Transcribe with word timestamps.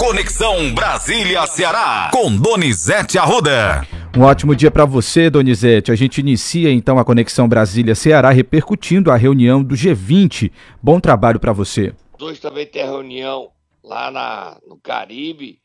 Conexão 0.00 0.72
Brasília-Ceará, 0.72 2.10
com 2.10 2.34
Donizete 2.34 3.18
Arruda. 3.18 3.86
Um 4.16 4.22
ótimo 4.22 4.56
dia 4.56 4.70
para 4.70 4.86
você, 4.86 5.28
Donizete. 5.28 5.92
A 5.92 5.94
gente 5.94 6.22
inicia 6.22 6.72
então 6.72 6.98
a 6.98 7.04
Conexão 7.04 7.46
Brasília-Ceará 7.46 8.30
repercutindo 8.30 9.10
a 9.10 9.16
reunião 9.16 9.62
do 9.62 9.74
G20. 9.74 10.50
Bom 10.82 10.98
trabalho 10.98 11.38
para 11.38 11.52
você. 11.52 11.92
Hoje 12.18 12.40
também 12.40 12.66
tem 12.66 12.82
a 12.82 12.86
reunião 12.86 13.52
lá 13.84 14.10
na, 14.10 14.58
no 14.66 14.78
Caribe 14.78 15.60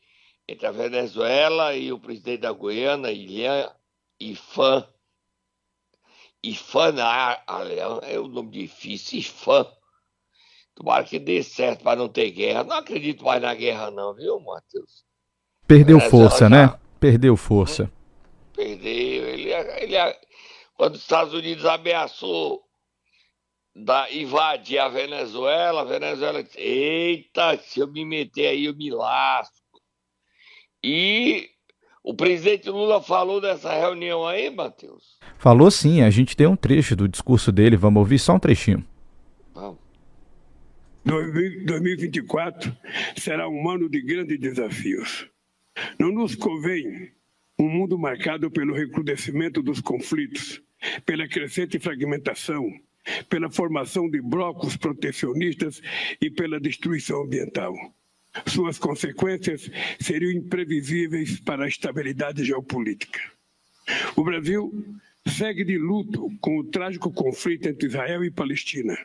entre 0.46 0.66
a 0.66 0.70
Venezuela 0.70 1.74
e 1.74 1.90
o 1.90 1.98
presidente 1.98 2.42
da 2.42 2.52
Guiana, 2.52 3.10
Ilhan 3.10 3.70
Ifan. 4.20 4.86
Ifan, 6.44 6.94
é 8.02 8.20
o 8.20 8.28
nome 8.28 8.50
difícil, 8.50 9.18
Ifan. 9.20 9.66
Tomara 10.76 11.04
que 11.04 11.18
dê 11.18 11.42
certo 11.42 11.82
para 11.82 11.98
não 11.98 12.06
ter 12.08 12.30
guerra. 12.30 12.62
Não 12.62 12.76
acredito 12.76 13.24
mais 13.24 13.40
na 13.40 13.54
guerra, 13.54 13.90
não, 13.90 14.14
viu, 14.14 14.38
Matheus? 14.38 15.04
Perdeu 15.66 15.98
força, 15.98 16.50
né? 16.50 16.66
já... 16.66 16.72
né? 16.72 16.78
Perdeu 17.00 17.36
força. 17.36 17.90
Perdeu. 18.54 19.26
Ele, 19.26 19.52
ele, 19.52 19.96
quando 20.76 20.94
os 20.94 21.00
Estados 21.00 21.32
Unidos 21.32 21.64
ameaçou 21.64 22.62
da, 23.74 24.12
invadir 24.12 24.78
a 24.78 24.88
Venezuela, 24.88 25.80
a 25.80 25.84
Venezuela 25.84 26.42
disse: 26.42 26.58
Eita, 26.58 27.56
se 27.56 27.80
eu 27.80 27.88
me 27.88 28.04
meter 28.04 28.48
aí, 28.48 28.66
eu 28.66 28.76
me 28.76 28.90
lasco. 28.90 29.54
E 30.84 31.48
o 32.04 32.14
presidente 32.14 32.68
Lula 32.68 33.02
falou 33.02 33.40
dessa 33.40 33.72
reunião 33.72 34.26
aí, 34.26 34.50
Matheus? 34.50 35.16
Falou 35.38 35.70
sim, 35.70 36.02
a 36.02 36.10
gente 36.10 36.36
tem 36.36 36.46
um 36.46 36.54
trecho 36.54 36.94
do 36.94 37.08
discurso 37.08 37.50
dele, 37.50 37.78
vamos 37.78 38.00
ouvir 38.00 38.18
só 38.18 38.34
um 38.34 38.38
trechinho. 38.38 38.84
2024 41.06 42.76
será 43.16 43.48
um 43.48 43.70
ano 43.70 43.88
de 43.88 44.02
grandes 44.02 44.40
desafios. 44.40 45.30
Não 46.00 46.10
nos 46.10 46.34
convém 46.34 47.12
um 47.56 47.68
mundo 47.68 47.96
marcado 47.96 48.50
pelo 48.50 48.74
recrudescimento 48.74 49.62
dos 49.62 49.80
conflitos, 49.80 50.60
pela 51.04 51.28
crescente 51.28 51.78
fragmentação, 51.78 52.68
pela 53.28 53.48
formação 53.48 54.10
de 54.10 54.20
blocos 54.20 54.76
protecionistas 54.76 55.80
e 56.20 56.28
pela 56.28 56.58
destruição 56.58 57.22
ambiental. 57.22 57.72
Suas 58.46 58.76
consequências 58.76 59.70
seriam 60.00 60.32
imprevisíveis 60.32 61.38
para 61.38 61.66
a 61.66 61.68
estabilidade 61.68 62.44
geopolítica. 62.44 63.20
O 64.16 64.24
Brasil 64.24 64.72
segue 65.24 65.64
de 65.64 65.78
luto 65.78 66.28
com 66.40 66.58
o 66.58 66.64
trágico 66.64 67.12
conflito 67.12 67.68
entre 67.68 67.86
Israel 67.86 68.24
e 68.24 68.30
Palestina 68.30 68.98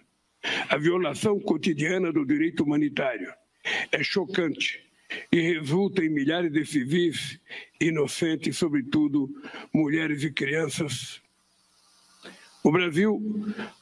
a 0.70 0.78
violação 0.78 1.40
cotidiana 1.40 2.12
do 2.12 2.26
direito 2.26 2.64
humanitário 2.64 3.32
é 3.92 4.04
chocante 4.04 4.80
e 5.32 5.40
resulta 5.42 6.04
em 6.04 6.10
milhares 6.10 6.52
de 6.52 6.66
civis 6.66 7.40
inocentes, 7.80 8.58
sobretudo 8.58 9.30
mulheres 9.74 10.24
e 10.24 10.32
crianças. 10.32 11.22
O 12.64 12.72
Brasil 12.72 13.20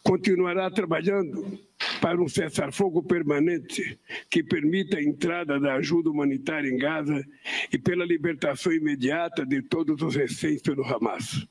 continuará 0.03 0.71
trabalhando 0.71 1.59
para 2.01 2.21
um 2.21 2.29
cessar-fogo 2.29 3.03
permanente 3.03 3.99
que 4.29 4.41
permita 4.41 4.97
a 4.97 5.03
entrada 5.03 5.59
da 5.59 5.75
ajuda 5.75 6.09
humanitária 6.09 6.69
em 6.69 6.77
Gaza 6.77 7.25
e 7.71 7.77
pela 7.77 8.05
libertação 8.05 8.71
imediata 8.71 9.45
de 9.45 9.61
todos 9.61 10.01
os 10.01 10.15
reféns 10.15 10.61
pelo 10.61 10.85
Hamas. 10.85 11.45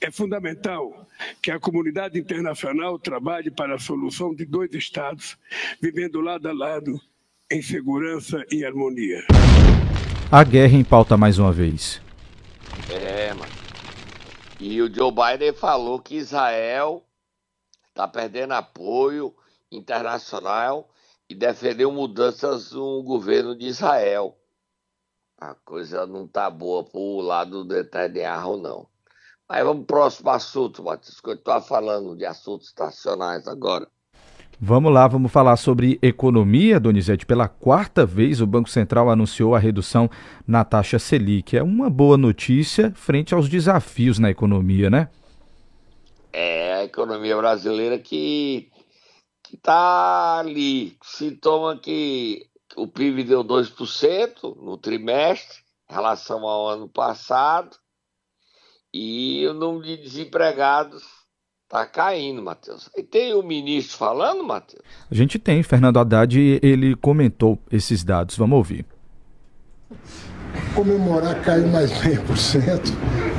É 0.00 0.10
fundamental 0.10 1.06
que 1.42 1.50
a 1.50 1.58
comunidade 1.58 2.18
internacional 2.18 2.98
trabalhe 2.98 3.50
para 3.50 3.74
a 3.74 3.78
solução 3.78 4.34
de 4.34 4.44
dois 4.44 4.72
Estados, 4.74 5.36
vivendo 5.80 6.20
lado 6.20 6.48
a 6.48 6.52
lado, 6.52 7.00
em 7.50 7.62
segurança 7.62 8.44
e 8.50 8.64
harmonia. 8.64 9.24
A 10.30 10.42
guerra 10.42 10.76
em 10.76 10.84
pauta 10.84 11.16
mais 11.16 11.38
uma 11.38 11.52
vez. 11.52 12.00
É, 12.90 13.32
mano. 13.34 13.52
E 14.60 14.80
o 14.80 14.92
Joe 14.92 15.12
Biden 15.12 15.52
falou 15.52 15.98
que 15.98 16.16
Israel 16.16 17.04
está 17.88 18.08
perdendo 18.08 18.52
apoio 18.52 19.34
internacional 19.70 20.88
e 21.28 21.34
defendeu 21.34 21.90
mudanças 21.92 22.72
no 22.72 23.02
governo 23.02 23.56
de 23.56 23.66
Israel. 23.66 24.36
A 25.38 25.54
coisa 25.54 26.06
não 26.06 26.26
tá 26.26 26.48
boa 26.48 26.84
pro 26.84 27.20
lado 27.20 27.64
do 27.64 27.74
Netanyahu, 27.74 28.56
não. 28.56 28.86
Aí 29.48 29.62
vamos 29.62 29.84
pro 29.86 29.96
próximo 29.96 30.30
assunto, 30.30 30.82
Matheus, 30.82 31.20
que 31.20 31.30
eu 31.30 31.34
estava 31.34 31.64
falando 31.64 32.16
de 32.16 32.24
assuntos 32.24 32.68
estacionais 32.68 33.46
agora. 33.46 33.86
Vamos 34.60 34.92
lá, 34.92 35.06
vamos 35.06 35.30
falar 35.30 35.56
sobre 35.56 35.98
economia, 36.00 36.80
Donizete. 36.80 37.26
Pela 37.26 37.48
quarta 37.48 38.06
vez, 38.06 38.40
o 38.40 38.46
Banco 38.46 38.70
Central 38.70 39.10
anunciou 39.10 39.54
a 39.54 39.58
redução 39.58 40.08
na 40.46 40.64
taxa 40.64 40.98
Selic. 40.98 41.56
É 41.56 41.62
uma 41.62 41.90
boa 41.90 42.16
notícia 42.16 42.92
frente 42.94 43.34
aos 43.34 43.48
desafios 43.48 44.18
na 44.18 44.30
economia, 44.30 44.88
né? 44.88 45.10
É, 46.32 46.74
a 46.74 46.84
economia 46.84 47.36
brasileira 47.36 47.98
que, 47.98 48.70
que 49.42 49.56
tá 49.56 50.38
ali. 50.38 50.96
Sintoma 51.02 51.76
que 51.76 52.46
o 52.76 52.86
PIB 52.86 53.24
deu 53.24 53.44
2% 53.44 54.56
no 54.56 54.78
trimestre, 54.78 55.58
em 55.90 55.94
relação 55.94 56.46
ao 56.46 56.68
ano 56.68 56.88
passado. 56.88 57.76
E 58.96 59.44
o 59.48 59.52
número 59.52 59.84
de 59.84 59.96
desempregados 59.96 61.02
está 61.64 61.84
caindo, 61.84 62.40
Matheus. 62.40 62.88
E 62.96 63.02
tem 63.02 63.34
o 63.34 63.42
ministro 63.42 63.98
falando, 63.98 64.44
Matheus? 64.44 64.84
A 65.10 65.14
gente 65.16 65.36
tem, 65.36 65.64
Fernando 65.64 65.98
Haddad, 65.98 66.60
ele 66.62 66.94
comentou 66.94 67.58
esses 67.72 68.04
dados. 68.04 68.36
Vamos 68.36 68.56
ouvir. 68.56 68.86
Comemorar 70.76 71.42
caiu 71.42 71.66
mais 71.66 72.04
meio 72.04 72.22
por 72.22 72.38
cento. 72.38 72.92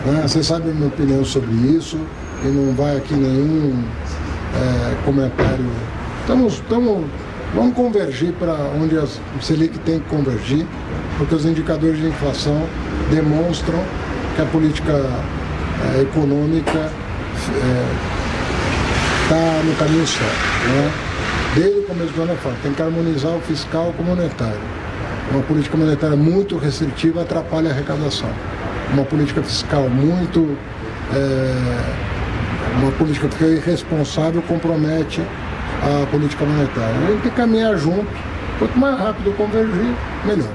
Né? 0.05 0.23
Você 0.23 0.43
sabe 0.43 0.71
a 0.71 0.73
minha 0.73 0.89
opinião 0.89 1.23
sobre 1.23 1.53
isso 1.53 1.97
e 2.43 2.47
não 2.47 2.75
vai 2.75 2.97
aqui 2.97 3.13
nenhum 3.13 3.81
é, 3.81 5.05
comentário. 5.05 5.71
Estamos, 6.19 6.55
estamos, 6.55 7.09
vamos 7.53 7.73
convergir 7.73 8.33
para 8.33 8.55
onde 8.77 8.97
a 8.97 9.07
Selic 9.41 9.79
tem 9.79 10.01
que 10.01 10.09
convergir, 10.09 10.67
porque 11.17 11.33
os 11.33 11.45
indicadores 11.45 11.97
de 11.97 12.07
inflação 12.07 12.61
demonstram 13.09 13.79
que 14.35 14.41
a 14.41 14.45
política 14.47 14.91
é, 15.83 16.01
econômica 16.01 16.91
está 19.23 19.35
é, 19.35 19.63
no 19.63 19.75
caminho 19.75 20.07
certo. 20.07 20.67
Né? 20.67 20.91
Desde 21.55 21.79
o 21.79 21.83
começo 21.83 22.13
do 22.13 22.21
ano 22.21 22.31
eu 22.33 22.37
falo, 22.37 22.55
tem 22.61 22.73
que 22.73 22.81
harmonizar 22.81 23.31
o 23.31 23.41
fiscal 23.41 23.93
com 23.95 24.03
o 24.03 24.05
monetário. 24.05 24.59
Uma 25.31 25.41
política 25.43 25.77
monetária 25.77 26.15
muito 26.15 26.57
restritiva 26.57 27.21
atrapalha 27.21 27.69
a 27.69 27.73
arrecadação. 27.73 28.29
Uma 28.93 29.03
política 29.03 29.41
fiscal 29.41 29.89
muito. 29.89 30.57
É, 31.13 32.05
uma 32.81 32.91
política 32.91 33.29
é 33.41 33.53
irresponsável 33.53 34.41
compromete 34.41 35.21
a 35.81 36.05
política 36.07 36.45
monetária. 36.45 36.95
A 36.95 37.11
gente 37.11 37.21
tem 37.21 37.31
que 37.31 37.37
caminhar 37.37 37.77
junto. 37.77 38.07
Quanto 38.59 38.77
mais 38.77 38.97
rápido 38.97 39.35
convergir, 39.35 39.93
melhor. 40.25 40.49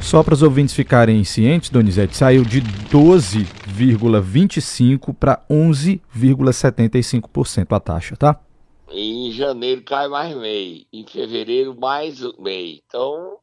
Só 0.00 0.22
para 0.22 0.34
os 0.34 0.42
ouvintes 0.42 0.74
ficarem 0.74 1.24
cientes, 1.24 1.70
Donizete, 1.70 2.16
saiu 2.16 2.44
de 2.44 2.60
12,25% 3.72 5.14
para 5.14 5.42
11,75% 5.50 7.76
a 7.76 7.80
taxa, 7.80 8.16
tá? 8.16 8.40
Em 8.90 9.32
janeiro 9.32 9.82
cai 9.82 10.08
mais 10.08 10.36
meio, 10.36 10.84
em 10.92 11.06
fevereiro 11.06 11.74
mais 11.78 12.20
meio. 12.38 12.80
Então, 12.86 13.38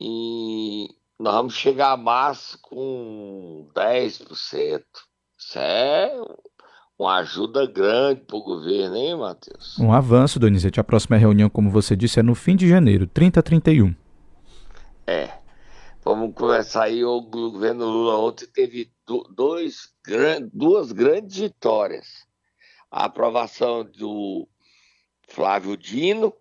e 0.00 0.88
nós 1.18 1.34
vamos 1.34 1.54
chegar 1.54 1.90
a 1.92 1.96
março 1.96 2.58
com 2.62 3.68
10%. 3.74 4.82
Isso 5.38 5.58
é 5.58 6.12
uma 6.98 7.16
ajuda 7.16 7.66
grande 7.66 8.20
para 8.20 8.36
o 8.36 8.42
governo, 8.42 8.96
hein, 8.96 9.16
Matheus? 9.16 9.78
Um 9.78 9.92
avanço, 9.92 10.38
Donizete. 10.38 10.78
A 10.78 10.84
próxima 10.84 11.16
reunião, 11.16 11.50
como 11.50 11.70
você 11.70 11.96
disse, 11.96 12.20
é 12.20 12.22
no 12.22 12.34
fim 12.34 12.54
de 12.54 12.68
janeiro, 12.68 13.06
30 13.06 13.40
a 13.40 13.42
31. 13.42 13.94
É. 15.06 15.30
Vamos 16.04 16.34
conversar 16.34 16.84
aí, 16.84 17.04
o 17.04 17.20
governo 17.20 17.84
Lula 17.84 18.18
ontem 18.18 18.46
teve 18.46 18.90
dois, 19.34 19.92
duas 20.52 20.92
grandes 20.92 21.38
vitórias. 21.38 22.26
A 22.90 23.04
aprovação 23.04 23.84
do 23.84 24.48
Flávio 25.28 25.76
Dino 25.76 26.34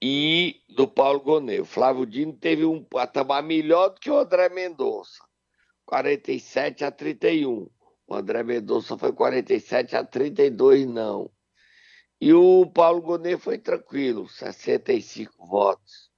e 0.00 0.62
do 0.68 0.86
Paulo 0.86 1.20
Gonet. 1.20 1.60
O 1.60 1.64
Flávio 1.64 2.06
Dino 2.06 2.32
teve 2.32 2.64
um 2.64 2.82
patamar 2.82 3.42
melhor 3.42 3.90
do 3.90 4.00
que 4.00 4.10
o 4.10 4.18
André 4.18 4.48
Mendonça, 4.48 5.22
47 5.84 6.84
a 6.84 6.90
31. 6.90 7.68
O 8.06 8.14
André 8.14 8.42
Mendonça 8.42 8.96
foi 8.96 9.12
47 9.12 9.96
a 9.96 10.04
32, 10.04 10.86
não. 10.86 11.30
E 12.20 12.32
o 12.32 12.66
Paulo 12.66 13.02
Gonet 13.02 13.38
foi 13.38 13.58
tranquilo, 13.58 14.28
65 14.28 15.46
votos 15.46 16.10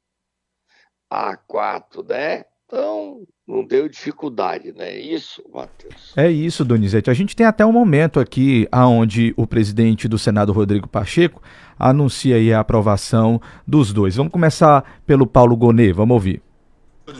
a 1.10 1.36
4, 1.36 2.04
né? 2.04 2.44
Então, 2.72 3.22
não 3.48 3.64
deu 3.64 3.88
dificuldade, 3.88 4.72
né? 4.72 4.96
Isso, 4.96 5.42
Matheus. 5.52 6.12
É 6.16 6.30
isso, 6.30 6.64
Donizete. 6.64 7.10
A 7.10 7.14
gente 7.14 7.34
tem 7.34 7.44
até 7.44 7.66
um 7.66 7.72
momento 7.72 8.20
aqui 8.20 8.68
onde 8.72 9.34
o 9.36 9.44
presidente 9.44 10.06
do 10.06 10.16
Senado, 10.16 10.52
Rodrigo 10.52 10.86
Pacheco, 10.86 11.42
anuncia 11.76 12.36
aí 12.36 12.52
a 12.52 12.60
aprovação 12.60 13.40
dos 13.66 13.92
dois. 13.92 14.14
Vamos 14.14 14.32
começar 14.32 15.00
pelo 15.04 15.26
Paulo 15.26 15.56
Gonê, 15.56 15.92
vamos 15.92 16.14
ouvir. 16.14 16.40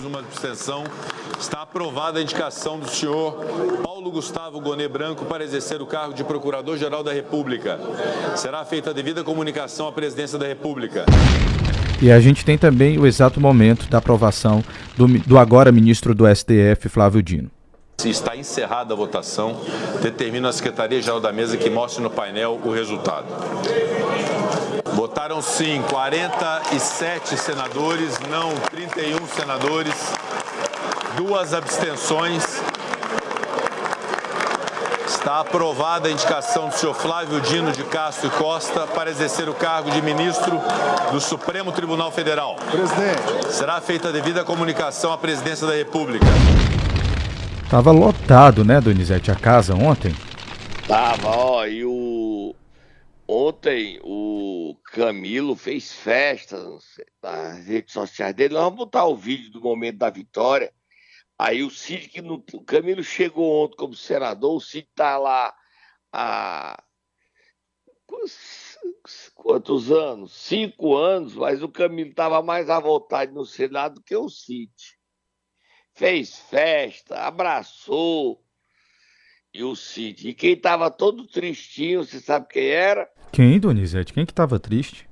Uma 0.07 0.21
abstenção. 0.21 0.85
Está 1.41 1.63
aprovada 1.63 2.21
a 2.21 2.23
indicação 2.23 2.79
do 2.79 2.89
senhor 2.89 3.45
Paulo 3.83 4.09
Gustavo 4.13 4.61
Gonê 4.61 4.87
Branco 4.87 5.25
para 5.25 5.43
exercer 5.43 5.83
o 5.83 5.87
cargo 5.87 6.15
de 6.15 6.23
Procurador-Geral 6.23 7.03
da 7.03 7.13
República. 7.13 7.81
Será 8.37 8.65
feita 8.65 8.91
a 8.91 8.93
devida 8.93 9.25
comunicação 9.25 9.89
à 9.89 9.93
Presidência 9.93 10.39
da 10.39 10.47
República. 10.47 11.07
E 12.03 12.11
a 12.11 12.19
gente 12.19 12.47
tem 12.47 12.57
também 12.57 12.99
o 12.99 13.07
exato 13.07 13.39
momento 13.39 13.87
da 13.91 13.99
aprovação 13.99 14.65
do, 14.97 15.07
do 15.07 15.39
agora 15.39 15.71
ministro 15.71 16.15
do 16.15 16.25
STF, 16.35 16.89
Flávio 16.89 17.23
Dino. 17.23 17.51
Está 18.03 18.35
encerrada 18.35 18.95
a 18.95 18.97
votação, 18.97 19.61
determina 20.01 20.49
a 20.49 20.53
Secretaria-Geral 20.53 21.21
da 21.21 21.31
Mesa 21.31 21.59
que 21.59 21.69
mostre 21.69 22.03
no 22.03 22.09
painel 22.09 22.59
o 22.65 22.73
resultado. 22.73 23.27
Votaram 24.95 25.43
sim 25.43 25.83
47 25.91 27.37
senadores, 27.37 28.19
não 28.31 28.55
31 28.71 29.27
senadores, 29.27 29.95
duas 31.19 31.53
abstenções. 31.53 32.63
Está 35.21 35.41
aprovada 35.41 36.09
a 36.09 36.11
indicação 36.11 36.71
do 36.71 36.75
senhor 36.75 36.95
Flávio 36.95 37.43
Dino 37.43 37.71
de 37.73 37.85
Castro 37.85 38.29
e 38.29 38.31
Costa 38.31 38.87
para 38.87 39.11
exercer 39.11 39.51
o 39.51 39.55
cargo 39.55 39.91
de 39.91 40.01
ministro 40.01 40.59
do 41.13 41.21
Supremo 41.21 41.71
Tribunal 41.73 42.11
Federal. 42.11 42.57
Presidente. 42.57 43.53
Será 43.53 43.83
feita 43.83 44.09
a 44.09 44.13
devida 44.13 44.47
comunicação 44.47 45.13
à 45.13 45.19
presidência 45.19 45.67
da 45.67 45.75
República. 45.75 46.25
Tava 47.69 47.91
lotado, 47.91 48.65
né, 48.65 48.81
Donizete, 48.81 49.31
a 49.31 49.35
casa 49.35 49.75
ontem? 49.75 50.17
Tava, 50.89 51.29
ó, 51.29 51.67
e 51.67 51.85
o. 51.85 52.55
Ontem 53.29 54.01
o 54.03 54.75
Camilo 54.91 55.55
fez 55.55 55.93
festa 55.93 56.57
nas 57.23 57.67
redes 57.67 57.93
sociais 57.93 58.35
dele. 58.35 58.55
Nós 58.55 58.65
vamos 58.65 58.79
botar 58.79 59.05
o 59.05 59.15
vídeo 59.15 59.51
do 59.51 59.61
momento 59.61 59.99
da 59.99 60.09
vitória. 60.09 60.73
Aí 61.43 61.63
o 61.63 61.71
Cid, 61.71 62.11
que 62.11 62.21
no, 62.21 62.45
o 62.53 62.63
Camilo 62.63 63.03
chegou 63.03 63.65
ontem 63.65 63.75
como 63.75 63.95
senador, 63.95 64.57
o 64.57 64.61
Cid 64.61 64.87
tá 64.95 65.17
lá 65.17 65.55
há 66.13 66.85
quantos 69.35 69.91
anos? 69.91 70.35
Cinco 70.35 70.95
anos, 70.95 71.35
mas 71.35 71.63
o 71.63 71.69
Camilo 71.71 72.11
estava 72.11 72.43
mais 72.43 72.69
à 72.69 72.79
vontade 72.79 73.33
no 73.33 73.47
Senado 73.47 73.95
do 73.95 74.03
que 74.03 74.15
o 74.15 74.29
Cid. 74.29 74.71
Fez 75.95 76.37
festa, 76.37 77.23
abraçou. 77.23 78.45
E 79.55 79.65
o 79.65 79.75
Cid. 79.75 80.29
E 80.29 80.35
quem 80.35 80.53
estava 80.53 80.91
todo 80.91 81.27
tristinho, 81.27 82.05
você 82.05 82.21
sabe 82.21 82.49
quem 82.49 82.67
era? 82.67 83.11
Quem, 83.33 83.59
Donizete? 83.59 84.13
Quem 84.13 84.27
que 84.27 84.33
estava 84.33 84.61
triste? 84.61 85.09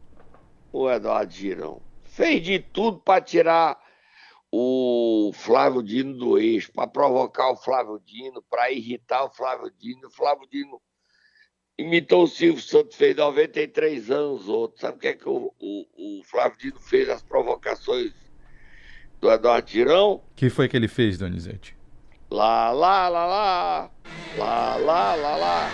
O 0.70 0.90
Eduardo 0.90 1.32
Girão. 1.32 1.80
Fez 2.04 2.44
de 2.44 2.58
tudo 2.58 2.98
para 2.98 3.22
tirar 3.22 3.87
o 4.50 5.30
Flávio 5.34 5.82
Dino 5.82 6.14
do 6.14 6.38
eixo, 6.38 6.72
para 6.72 6.86
provocar 6.86 7.50
o 7.50 7.56
Flávio 7.56 8.00
Dino, 8.04 8.42
para 8.48 8.70
irritar 8.70 9.24
o 9.24 9.30
Flávio 9.30 9.70
Dino. 9.78 10.08
O 10.08 10.10
Flávio 10.10 10.48
Dino 10.50 10.80
imitou 11.76 12.24
o 12.24 12.28
Silvio 12.28 12.62
Santos, 12.62 12.96
fez 12.96 13.14
93 13.14 14.10
anos 14.10 14.48
outro. 14.48 14.80
Sabe 14.80 14.96
o 14.96 15.00
que 15.00 15.08
é 15.08 15.12
que 15.14 15.28
o, 15.28 15.52
o, 15.58 16.20
o 16.20 16.24
Flávio 16.24 16.58
Dino 16.58 16.80
fez? 16.80 17.08
As 17.08 17.22
provocações 17.22 18.12
do 19.20 19.30
Eduardo 19.30 19.70
Girão? 19.70 20.12
O 20.12 20.22
que 20.34 20.48
foi 20.48 20.68
que 20.68 20.76
ele 20.76 20.88
fez, 20.88 21.18
Donizete? 21.18 21.76
Lá, 22.30 22.70
lá, 22.70 23.08
lá, 23.08 23.26
lá, 23.26 23.90
lá, 24.36 24.76
lá, 24.76 25.14
lá, 25.14 25.36
lá. 25.36 25.70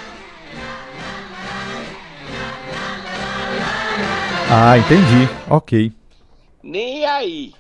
Ah, 4.51 4.79
entendi. 4.79 5.29
Ok. 5.51 5.93
Nem 6.63 7.05
aí 7.07 7.55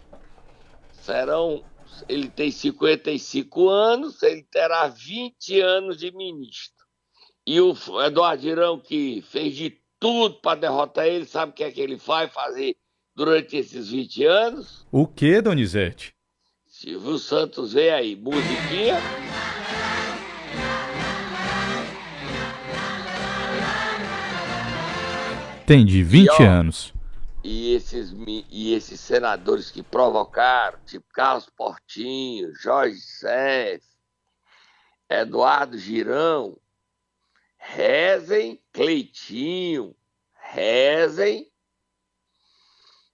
serão. 1.05 1.63
Ele 2.09 2.29
tem 2.29 2.51
55 2.51 3.69
anos, 3.69 4.23
ele 4.23 4.43
terá 4.43 4.89
20 4.89 5.61
anos 5.61 5.99
de 5.99 6.11
ministro. 6.11 6.85
E 7.47 7.61
o 7.61 7.75
Eduardo 8.03 8.43
Girão, 8.43 8.81
que 8.81 9.23
fez 9.23 9.55
de 9.55 9.79
tudo 10.01 10.41
para 10.41 10.61
derrotar 10.61 11.07
ele, 11.07 11.25
sabe 11.25 11.53
o 11.53 11.55
que 11.55 11.63
é 11.63 11.71
que 11.71 11.81
ele 11.81 11.97
vai 11.97 12.27
fazer 12.27 12.75
durante 13.15 13.57
esses 13.57 13.91
20 13.91 14.25
anos? 14.25 14.87
O 14.91 15.07
que, 15.07 15.41
Donizete? 15.41 16.15
Silvio 16.67 17.19
Santos 17.19 17.75
vem 17.75 17.91
aí, 17.91 18.17
musiquinha. 18.17 18.99
Entendi, 25.63 26.03
20 26.03 26.27
e, 26.27 26.31
ó, 26.31 26.43
anos 26.43 26.94
e 27.45 27.75
esses, 27.75 28.11
e 28.51 28.73
esses 28.73 28.99
senadores 28.99 29.71
que 29.71 29.83
provocaram, 29.83 30.79
tipo 30.87 31.05
Carlos 31.13 31.51
Portinho, 31.51 32.55
Jorge 32.55 32.99
Sef, 32.99 33.85
Eduardo 35.11 35.77
Girão, 35.77 36.59
rezem, 37.59 38.65
Cleitinho, 38.73 39.95
rezem 40.33 41.53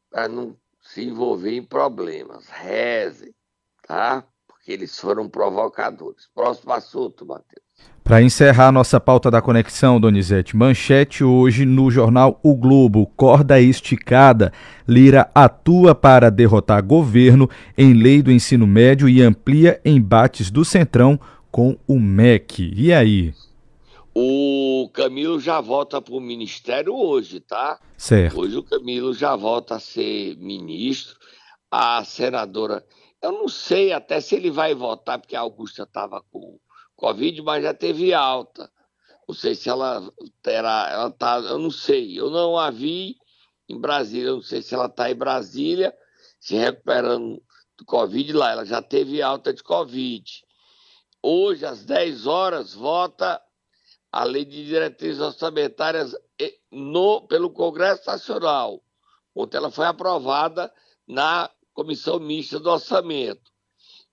para 0.09 0.29
não 0.29 0.57
se 0.81 1.03
envolver 1.03 1.57
em 1.57 1.65
problemas, 1.65 2.49
rezem, 2.49 3.35
tá? 3.83 4.25
Porque 4.47 4.71
eles 4.71 4.97
foram 4.97 5.29
provocadores. 5.29 6.29
Próximo 6.33 6.73
assunto, 6.73 7.27
Matheus. 7.27 7.60
Para 8.03 8.23
encerrar 8.23 8.73
nossa 8.73 8.99
pauta 8.99 9.31
da 9.31 9.41
conexão, 9.41 10.01
Donizete, 10.01 10.57
manchete 10.57 11.23
hoje 11.23 11.65
no 11.65 11.91
jornal 11.91 12.41
O 12.43 12.57
Globo, 12.57 13.07
corda 13.17 13.61
esticada. 13.61 14.53
Lira 14.89 15.31
atua 15.33 15.95
para 15.95 16.29
derrotar 16.29 16.83
governo 16.83 17.49
em 17.79 17.93
lei 17.93 18.21
do 18.21 18.33
ensino 18.33 18.67
médio 18.67 19.09
e 19.09 19.23
amplia 19.23 19.81
embates 19.85 20.51
do 20.51 20.65
Centrão 20.65 21.21
com 21.53 21.79
o 21.87 22.01
MEC. 22.01 22.73
E 22.75 22.93
aí? 22.93 23.33
O 24.13 24.91
Camilo 24.93 25.39
já 25.39 25.61
volta 25.61 26.03
para 26.03 26.15
o 26.15 26.21
ministério 26.21 26.93
hoje, 26.93 27.39
tá? 27.39 27.79
Certo. 27.97 28.41
Hoje 28.41 28.57
o 28.57 28.65
Camilo 28.65 29.15
já 29.15 29.37
volta 29.37 29.77
a 29.77 29.81
ser 29.81 30.37
ministro. 30.37 31.17
A 31.71 32.03
senadora, 32.03 32.85
eu 33.23 33.31
não 33.31 33.47
sei 33.47 33.93
até 33.93 34.21
se 34.21 34.35
ele 34.35 34.51
vai 34.51 34.75
votar, 34.75 35.21
porque 35.21 35.37
a 35.37 35.41
Augusta 35.41 35.85
estava 35.85 36.21
com 36.33 36.59
Covid, 37.01 37.41
mas 37.41 37.63
já 37.63 37.73
teve 37.73 38.13
alta. 38.13 38.71
Não 39.27 39.35
sei 39.35 39.55
se 39.55 39.71
ela 39.71 40.07
terá, 40.43 40.89
ela 40.93 41.11
tá, 41.11 41.39
eu 41.39 41.59
não 41.59 41.71
sei. 41.71 42.21
Eu 42.21 42.29
não 42.29 42.59
a 42.59 42.71
vi 42.71 43.17
em 43.67 43.81
Brasília, 43.81 44.29
eu 44.29 44.37
não 44.37 44.43
sei 44.43 44.61
se 44.61 44.75
ela 44.75 44.85
está 44.85 45.11
em 45.11 45.15
Brasília, 45.15 45.97
se 46.39 46.57
recuperando 46.57 47.43
do 47.79 47.85
Covid 47.87 48.35
lá. 48.35 48.53
Ela 48.53 48.67
já 48.67 48.83
teve 48.83 49.23
alta 49.23 49.55
de 49.55 49.63
Covid. 49.63 50.45
Hoje, 51.23 51.65
às 51.65 51.85
10 51.87 52.27
horas, 52.27 52.75
vota 52.75 53.41
a 54.13 54.25
lei 54.25 54.45
de 54.45 54.67
diretrizes 54.67 55.23
orçamentárias 55.23 56.15
no, 56.71 57.27
pelo 57.27 57.51
Congresso 57.51 58.07
Nacional. 58.07 58.83
Ontem 59.35 59.57
ela 59.57 59.71
foi 59.71 59.87
aprovada 59.87 60.71
na 61.09 61.51
Comissão 61.73 62.19
Mista 62.19 62.61
do 62.61 62.69
Orçamento. 62.71 63.51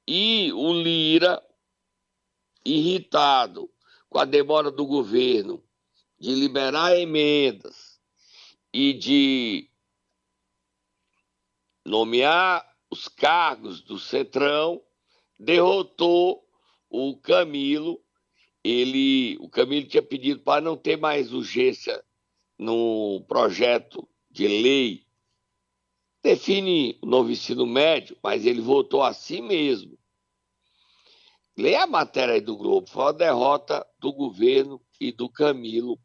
E 0.08 0.54
o 0.54 0.72
Lira, 0.72 1.44
irritado 2.72 3.70
com 4.10 4.20
a 4.20 4.26
demora 4.26 4.72
do 4.72 4.86
governo 4.86 5.64
de 6.20 6.34
liberar 6.34 6.98
emendas 6.98 8.00
e 8.74 8.94
de 8.94 9.70
nomear 11.86 12.66
os 12.90 13.08
cargos 13.08 13.82
do 13.82 14.00
Cetrão, 14.00 14.82
derrotou 15.40 16.46
o 16.90 17.16
Camilo. 17.18 18.02
Ele, 18.64 19.38
o 19.40 19.50
Camilo 19.50 19.88
tinha 19.88 20.04
pedido 20.04 20.42
para 20.42 20.62
não 20.62 20.76
ter 20.76 20.98
mais 20.98 21.32
urgência 21.32 22.04
no 22.58 23.24
projeto 23.28 24.08
de 24.30 24.48
lei 24.48 25.08
define 26.28 26.98
o 27.02 27.06
novo 27.06 27.32
ensino 27.32 27.66
médio, 27.66 28.18
mas 28.22 28.46
ele 28.46 28.60
votou 28.60 29.02
assim 29.02 29.42
mesmo. 29.42 29.97
Leia 31.58 31.84
a 31.84 31.88
matéria 31.88 32.36
aí 32.36 32.42
do 32.42 32.56
Globo, 32.56 32.88
foi 32.88 33.04
uma 33.04 33.14
derrota 33.14 33.86
do 34.00 34.14
governo 34.14 34.80
e 35.02 35.12
do 35.12 35.28
Camilo, 35.28 36.00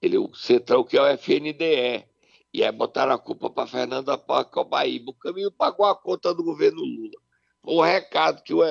ele, 0.00 0.16
o 0.16 0.34
Centrão, 0.34 0.84
que 0.84 0.96
é 0.96 1.02
o 1.02 1.06
FNDE. 1.06 2.06
E 2.52 2.64
aí 2.64 2.72
botaram 2.72 3.12
a 3.12 3.18
culpa 3.18 3.50
para 3.50 3.66
Fernanda 3.66 4.16
Pacobaíba. 4.16 5.10
O 5.10 5.14
Camilo 5.14 5.52
pagou 5.52 5.84
a 5.84 5.94
conta 5.94 6.32
do 6.32 6.42
governo 6.42 6.80
Lula. 6.80 7.20
O 7.62 7.82
recado 7.82 8.42
que 8.42 8.54
o, 8.54 8.62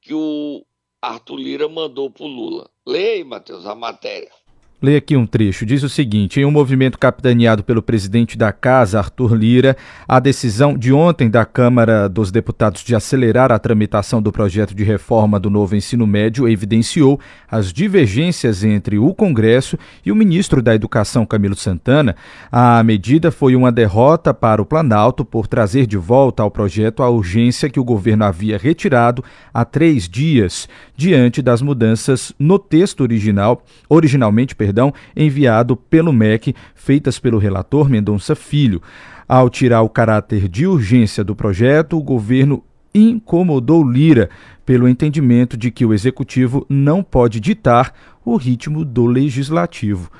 que 0.00 0.14
o 0.14 0.64
Arthur 1.02 1.36
Lira 1.36 1.68
mandou 1.68 2.10
para 2.10 2.24
o 2.24 2.28
Lula. 2.28 2.70
Leia 2.86 3.14
aí, 3.14 3.24
Matheus, 3.24 3.66
a 3.66 3.74
matéria. 3.74 4.30
Leia 4.82 4.98
aqui 4.98 5.16
um 5.16 5.24
trecho. 5.24 5.64
Diz 5.64 5.82
o 5.82 5.88
seguinte: 5.88 6.40
em 6.40 6.44
um 6.44 6.50
movimento 6.50 6.98
capitaneado 6.98 7.64
pelo 7.64 7.80
presidente 7.80 8.36
da 8.36 8.52
Casa, 8.52 8.98
Arthur 8.98 9.34
Lira, 9.34 9.76
a 10.06 10.20
decisão 10.20 10.76
de 10.76 10.92
ontem 10.92 11.30
da 11.30 11.44
Câmara 11.46 12.08
dos 12.08 12.30
Deputados 12.30 12.82
de 12.84 12.94
acelerar 12.94 13.50
a 13.50 13.58
tramitação 13.58 14.20
do 14.20 14.30
projeto 14.30 14.74
de 14.74 14.84
reforma 14.84 15.40
do 15.40 15.48
novo 15.48 15.74
ensino 15.74 16.06
médio 16.06 16.46
evidenciou 16.46 17.18
as 17.50 17.72
divergências 17.72 18.62
entre 18.62 18.98
o 18.98 19.14
Congresso 19.14 19.78
e 20.04 20.12
o 20.12 20.16
ministro 20.16 20.60
da 20.60 20.74
Educação, 20.74 21.24
Camilo 21.24 21.56
Santana. 21.56 22.14
A 22.52 22.82
medida 22.82 23.30
foi 23.30 23.56
uma 23.56 23.72
derrota 23.72 24.34
para 24.34 24.60
o 24.60 24.66
Planalto 24.66 25.24
por 25.24 25.46
trazer 25.46 25.86
de 25.86 25.96
volta 25.96 26.42
ao 26.42 26.50
projeto 26.50 27.02
a 27.02 27.08
urgência 27.08 27.70
que 27.70 27.80
o 27.80 27.84
governo 27.84 28.24
havia 28.24 28.58
retirado 28.58 29.24
há 29.52 29.64
três 29.64 30.08
dias, 30.08 30.68
diante 30.96 31.40
das 31.40 31.62
mudanças 31.62 32.34
no 32.38 32.58
texto 32.58 33.00
original, 33.00 33.62
originalmente, 33.88 34.54
perdão, 34.64 34.94
enviado 35.14 35.76
pelo 35.76 36.10
MEC, 36.10 36.54
feitas 36.74 37.18
pelo 37.18 37.36
relator 37.36 37.86
Mendonça 37.86 38.34
Filho. 38.34 38.80
Ao 39.28 39.50
tirar 39.50 39.82
o 39.82 39.90
caráter 39.90 40.48
de 40.48 40.66
urgência 40.66 41.22
do 41.22 41.36
projeto, 41.36 41.98
o 41.98 42.02
governo 42.02 42.64
incomodou 42.94 43.86
Lira 43.86 44.30
pelo 44.64 44.88
entendimento 44.88 45.54
de 45.54 45.70
que 45.70 45.84
o 45.84 45.92
executivo 45.92 46.64
não 46.66 47.02
pode 47.02 47.40
ditar 47.40 47.92
o 48.24 48.36
ritmo 48.36 48.86
do 48.86 49.04
legislativo. 49.04 50.10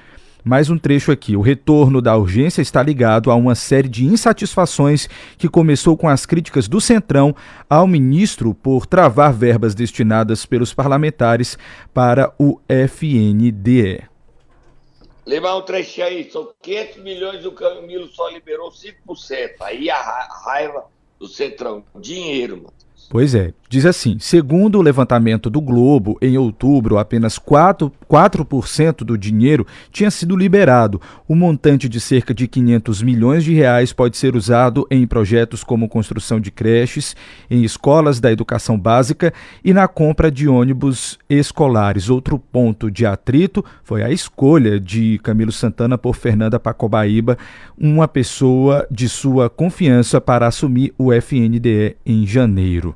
Mais 0.44 0.68
um 0.68 0.76
trecho 0.76 1.10
aqui. 1.10 1.34
O 1.34 1.40
retorno 1.40 2.02
da 2.02 2.14
urgência 2.14 2.60
está 2.60 2.82
ligado 2.82 3.30
a 3.30 3.34
uma 3.34 3.54
série 3.54 3.88
de 3.88 4.04
insatisfações 4.04 5.08
que 5.38 5.48
começou 5.48 5.96
com 5.96 6.06
as 6.06 6.26
críticas 6.26 6.68
do 6.68 6.82
Centrão 6.82 7.34
ao 7.68 7.86
ministro 7.86 8.52
por 8.52 8.84
travar 8.84 9.32
verbas 9.32 9.74
destinadas 9.74 10.44
pelos 10.44 10.74
parlamentares 10.74 11.56
para 11.94 12.30
o 12.38 12.60
FNDE. 12.68 14.13
Levar 15.26 15.56
um 15.56 15.62
trechinho 15.62 16.06
aí, 16.06 16.30
são 16.30 16.52
500 16.60 16.96
milhões 17.02 17.46
o 17.46 17.52
Camilo 17.52 18.08
só 18.08 18.28
liberou 18.28 18.70
5%. 18.70 19.54
Aí 19.60 19.88
a 19.88 20.00
raiva 20.44 20.84
do 21.18 21.26
Centrão, 21.26 21.84
dinheiro, 21.94 22.58
mano. 22.58 22.74
Pois 23.08 23.34
é. 23.34 23.52
Diz 23.74 23.86
assim: 23.86 24.18
segundo 24.20 24.78
o 24.78 24.82
levantamento 24.82 25.50
do 25.50 25.60
Globo, 25.60 26.16
em 26.22 26.38
outubro, 26.38 26.96
apenas 26.96 27.40
4%, 27.40 27.90
4 28.06 28.46
do 29.04 29.18
dinheiro 29.18 29.66
tinha 29.90 30.12
sido 30.12 30.36
liberado. 30.36 31.00
O 31.26 31.34
montante 31.34 31.88
de 31.88 31.98
cerca 31.98 32.32
de 32.32 32.46
500 32.46 33.02
milhões 33.02 33.42
de 33.42 33.52
reais 33.52 33.92
pode 33.92 34.16
ser 34.16 34.36
usado 34.36 34.86
em 34.88 35.04
projetos 35.08 35.64
como 35.64 35.88
construção 35.88 36.38
de 36.38 36.52
creches, 36.52 37.16
em 37.50 37.64
escolas 37.64 38.20
da 38.20 38.30
educação 38.30 38.78
básica 38.78 39.34
e 39.64 39.72
na 39.72 39.88
compra 39.88 40.30
de 40.30 40.46
ônibus 40.46 41.18
escolares. 41.28 42.08
Outro 42.08 42.38
ponto 42.38 42.88
de 42.88 43.04
atrito 43.04 43.64
foi 43.82 44.04
a 44.04 44.10
escolha 44.12 44.78
de 44.78 45.18
Camilo 45.18 45.50
Santana 45.50 45.98
por 45.98 46.14
Fernanda 46.14 46.60
Pacobaíba, 46.60 47.36
uma 47.76 48.06
pessoa 48.06 48.86
de 48.88 49.08
sua 49.08 49.50
confiança 49.50 50.20
para 50.20 50.46
assumir 50.46 50.94
o 50.96 51.12
FNDE 51.12 51.96
em 52.06 52.24
janeiro. 52.24 52.94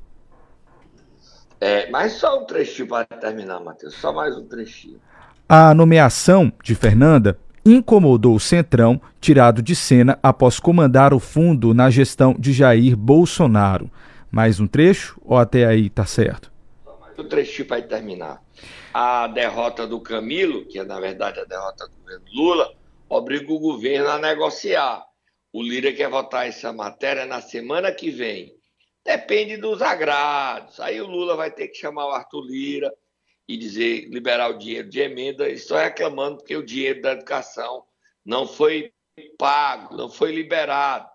É, 1.61 1.91
mas 1.91 2.13
só 2.13 2.41
um 2.41 2.45
trechinho 2.45 2.89
para 2.89 3.05
terminar, 3.05 3.61
Matheus. 3.61 3.95
Só 3.95 4.13
mais 4.13 4.37
um 4.37 4.47
trechinho. 4.47 5.01
A 5.49 5.75
nomeação 5.75 6.53
de 6.63 6.75
Fernanda 6.75 7.39
incomodou 7.65 8.35
o 8.35 8.41
Centrão, 8.41 9.01
tirado 9.21 9.61
de 9.61 9.75
cena 9.75 10.19
após 10.23 10.61
comandar 10.61 11.13
o 11.13 11.19
fundo 11.19 11.75
na 11.75 11.91
gestão 11.91 12.35
de 12.39 12.53
Jair 12.53 12.97
Bolsonaro. 12.97 13.91
Mais 14.31 14.61
um 14.61 14.67
trecho 14.67 15.21
ou 15.25 15.37
até 15.37 15.67
aí 15.67 15.89
tá 15.89 16.05
certo? 16.05 16.53
Só 16.85 16.99
mais 17.01 17.19
um 17.19 17.29
trechinho 17.29 17.67
para 17.67 17.83
terminar. 17.83 18.43
A 18.93 19.27
derrota 19.27 19.87
do 19.87 20.01
Camilo, 20.01 20.65
que 20.67 20.79
é 20.79 20.85
na 20.85 21.01
verdade 21.01 21.41
a 21.41 21.45
derrota 21.45 21.87
do 21.87 21.93
governo 22.01 22.25
Lula, 22.35 22.73
obriga 23.09 23.53
o 23.53 23.59
governo 23.59 24.09
a 24.09 24.19
negociar. 24.19 25.03
O 25.53 25.63
Lira 25.63 25.93
quer 25.93 26.11
votar 26.11 26.47
essa 26.47 26.73
matéria 26.73 27.25
na 27.25 27.41
semana 27.41 27.91
que 27.91 28.11
vem. 28.11 28.58
Depende 29.09 29.57
dos 29.57 29.81
agrados. 29.81 30.79
Aí 30.79 31.01
o 31.01 31.07
Lula 31.07 31.35
vai 31.35 31.51
ter 31.51 31.69
que 31.69 31.79
chamar 31.79 32.09
o 32.09 32.11
Arthur 32.11 32.43
Lira 32.43 32.93
e 33.49 33.57
dizer 33.57 34.07
liberar 34.11 34.51
o 34.51 34.59
dinheiro 34.59 34.91
de 34.91 35.01
emenda. 35.01 35.49
Estou 35.49 35.79
reclamando 35.79 36.37
porque 36.37 36.55
o 36.55 36.63
dinheiro 36.63 37.01
da 37.01 37.13
educação 37.13 37.85
não 38.23 38.47
foi 38.47 38.93
pago, 39.39 39.97
não 39.97 40.11
foi 40.11 40.31
liberado. 40.31 41.09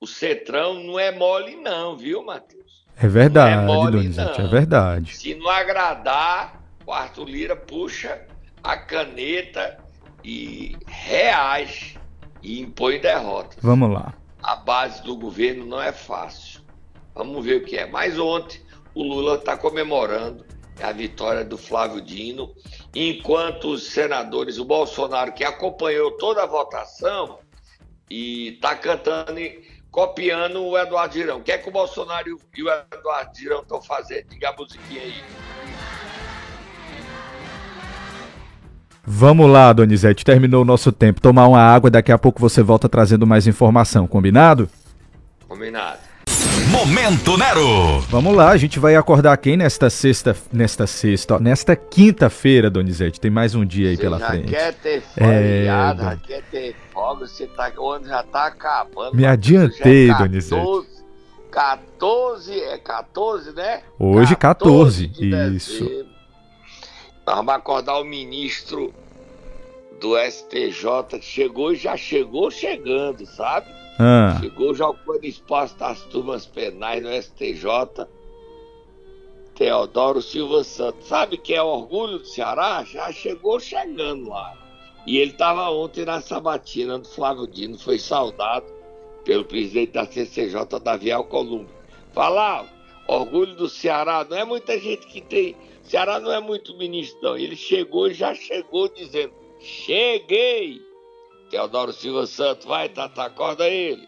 O 0.00 0.08
Cetrão 0.08 0.74
não 0.74 0.98
é 0.98 1.12
mole, 1.12 1.54
não, 1.54 1.96
viu, 1.96 2.24
Matheus? 2.24 2.84
É 2.96 3.06
verdade, 3.06 3.62
é 3.62 3.64
mole, 3.64 3.98
Donizete, 3.98 4.40
é 4.40 4.46
verdade. 4.48 5.16
Se 5.16 5.32
não 5.36 5.48
agradar, 5.48 6.60
o 6.84 6.92
Arthur 6.92 7.28
Lira 7.28 7.54
puxa 7.54 8.26
a 8.60 8.76
caneta 8.76 9.78
e 10.24 10.76
reage 10.88 11.96
e 12.42 12.60
impõe 12.60 12.98
derrota. 12.98 13.56
Vamos 13.62 13.88
lá. 13.92 14.14
A 14.42 14.56
base 14.56 15.00
do 15.04 15.16
governo 15.16 15.64
não 15.64 15.80
é 15.80 15.92
fácil. 15.92 16.65
Vamos 17.16 17.44
ver 17.44 17.56
o 17.56 17.64
que 17.64 17.76
é. 17.76 17.86
Mas 17.86 18.18
ontem 18.18 18.60
o 18.94 19.02
Lula 19.02 19.36
está 19.36 19.56
comemorando 19.56 20.44
a 20.82 20.92
vitória 20.92 21.42
do 21.44 21.56
Flávio 21.56 22.02
Dino, 22.02 22.54
enquanto 22.94 23.72
os 23.72 23.84
senadores, 23.84 24.58
o 24.58 24.64
Bolsonaro, 24.64 25.32
que 25.32 25.42
acompanhou 25.42 26.12
toda 26.12 26.42
a 26.42 26.46
votação 26.46 27.38
e 28.10 28.54
está 28.54 28.74
cantando 28.76 29.38
e 29.40 29.64
copiando 29.90 30.62
o 30.62 30.78
Eduardo 30.78 31.14
Girão. 31.14 31.38
O 31.38 31.42
que 31.42 31.50
é 31.50 31.56
que 31.56 31.68
o 31.68 31.72
Bolsonaro 31.72 32.28
e 32.54 32.62
o 32.62 32.68
Eduardo 32.92 33.34
Girão 33.34 33.62
estão 33.62 33.80
fazendo? 33.80 34.28
Diga 34.28 34.50
a 34.50 34.52
musiquinha 34.52 35.00
aí. 35.00 35.14
Vamos 39.08 39.48
lá, 39.48 39.72
Donizete, 39.72 40.24
terminou 40.24 40.62
o 40.62 40.64
nosso 40.64 40.92
tempo. 40.92 41.20
Tomar 41.20 41.46
uma 41.46 41.60
água, 41.60 41.88
daqui 41.88 42.12
a 42.12 42.18
pouco 42.18 42.40
você 42.40 42.60
volta 42.60 42.88
trazendo 42.88 43.26
mais 43.26 43.46
informação, 43.46 44.06
combinado? 44.06 44.68
Combinado. 45.48 46.05
Momento 46.70 47.36
Nero. 47.36 48.00
Vamos 48.08 48.34
lá, 48.34 48.50
a 48.50 48.56
gente 48.56 48.80
vai 48.80 48.96
acordar 48.96 49.36
quem 49.36 49.56
nesta 49.56 49.88
sexta, 49.88 50.36
nesta 50.52 50.84
sexta, 50.84 51.36
ó, 51.36 51.38
nesta 51.38 51.76
quinta-feira, 51.76 52.68
Donizete. 52.68 53.20
Tem 53.20 53.30
mais 53.30 53.54
um 53.54 53.64
dia 53.64 53.90
aí 53.90 53.96
você 53.96 54.02
pela 54.02 54.18
já 54.18 54.26
frente. 54.26 54.48
quer 54.48 54.74
ter 54.74 55.00
feriado, 55.00 56.02
é... 56.02 56.04
já 56.04 56.16
quer 56.16 56.42
ter 56.50 56.76
folga, 56.92 57.26
você 57.26 57.46
tá, 57.46 57.72
o 57.78 57.90
ano 57.90 58.06
já 58.06 58.22
tá 58.24 58.46
acabando. 58.46 59.14
Me 59.14 59.24
adiantei, 59.24 60.06
é 60.06 60.12
14, 60.12 60.28
Donizete. 60.28 60.86
14, 61.52 62.60
é 62.60 62.78
14, 62.78 63.52
né? 63.52 63.82
Hoje 63.98 64.34
14, 64.34 65.08
14 65.08 65.56
isso. 65.56 66.06
Nós 67.24 67.36
vamos 67.36 67.54
acordar 67.54 67.98
o 68.00 68.04
ministro 68.04 68.92
do 70.00 70.16
STJ 70.18 71.18
que 71.20 71.24
chegou 71.24 71.72
e 71.72 71.76
já 71.76 71.96
chegou 71.96 72.50
chegando, 72.50 73.24
sabe? 73.24 73.66
Ah. 73.98 74.40
Já 74.74 74.88
ocupando 74.88 75.26
espaço 75.26 75.76
das 75.78 76.02
turmas 76.02 76.46
penais 76.46 77.02
no 77.02 77.10
STJ. 77.10 78.06
Teodoro 79.54 80.20
Silva 80.20 80.62
Santos. 80.62 81.08
Sabe 81.08 81.38
que 81.38 81.54
é 81.54 81.62
orgulho 81.62 82.18
do 82.18 82.26
Ceará? 82.26 82.84
Já 82.84 83.10
chegou 83.10 83.58
chegando 83.58 84.28
lá. 84.28 84.54
E 85.06 85.18
ele 85.18 85.30
estava 85.30 85.70
ontem 85.70 86.04
na 86.04 86.20
sabatina 86.20 86.98
do 86.98 87.08
Flávio 87.08 87.46
Dino, 87.46 87.78
foi 87.78 87.98
saudado 87.98 88.66
pelo 89.24 89.44
presidente 89.44 89.92
da 89.92 90.04
CCJ, 90.04 90.80
Davi 90.82 91.10
Alcolumbre. 91.10 91.74
Falar, 92.12 92.66
orgulho 93.06 93.54
do 93.54 93.68
Ceará, 93.68 94.26
não 94.28 94.36
é 94.36 94.44
muita 94.44 94.78
gente 94.78 95.06
que 95.06 95.20
tem. 95.20 95.56
Ceará 95.82 96.18
não 96.18 96.32
é 96.32 96.40
muito 96.40 96.76
ministro, 96.76 97.18
não. 97.22 97.36
Ele 97.36 97.56
chegou 97.56 98.10
já 98.10 98.34
chegou 98.34 98.88
dizendo: 98.88 99.32
Cheguei! 99.60 100.85
Teodoro 101.56 101.90
Silva 101.90 102.26
Santos, 102.26 102.66
vai, 102.66 102.86
Tata, 102.86 103.22
acorda 103.22 103.66
ele. 103.66 104.06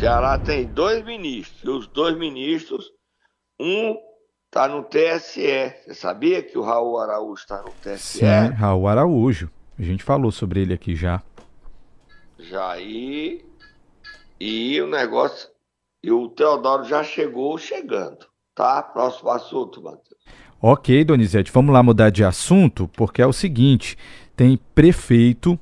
Ceará 0.00 0.38
tem 0.38 0.64
dois 0.64 1.04
ministros, 1.04 1.62
e 1.62 1.68
os 1.68 1.86
dois 1.88 2.16
ministros, 2.16 2.90
um 3.60 3.94
está 4.46 4.66
no 4.66 4.84
TSE. 4.84 5.74
Você 5.84 5.94
sabia 5.94 6.42
que 6.42 6.56
o 6.56 6.62
Raul 6.62 6.98
Araújo 7.00 7.34
está 7.42 7.60
no 7.60 7.70
TSE? 7.82 8.20
Sim, 8.20 8.54
Raul 8.56 8.88
Araújo. 8.88 9.50
A 9.78 9.82
gente 9.82 10.02
falou 10.02 10.32
sobre 10.32 10.62
ele 10.62 10.72
aqui 10.72 10.96
já. 10.96 11.22
Já 12.38 12.70
aí. 12.70 13.44
E 14.40 14.80
o 14.80 14.86
negócio 14.86 15.51
e 16.02 16.10
o 16.10 16.28
Teodoro 16.28 16.84
já 16.84 17.04
chegou 17.04 17.56
chegando, 17.56 18.26
tá? 18.54 18.82
Próximo 18.82 19.30
assunto, 19.30 19.82
Matheus. 19.82 20.20
Ok, 20.60 21.04
Donizete, 21.04 21.50
vamos 21.52 21.72
lá 21.72 21.82
mudar 21.82 22.10
de 22.10 22.24
assunto, 22.24 22.88
porque 22.96 23.22
é 23.22 23.26
o 23.26 23.32
seguinte: 23.32 23.96
tem 24.36 24.58
prefeito, 24.74 25.58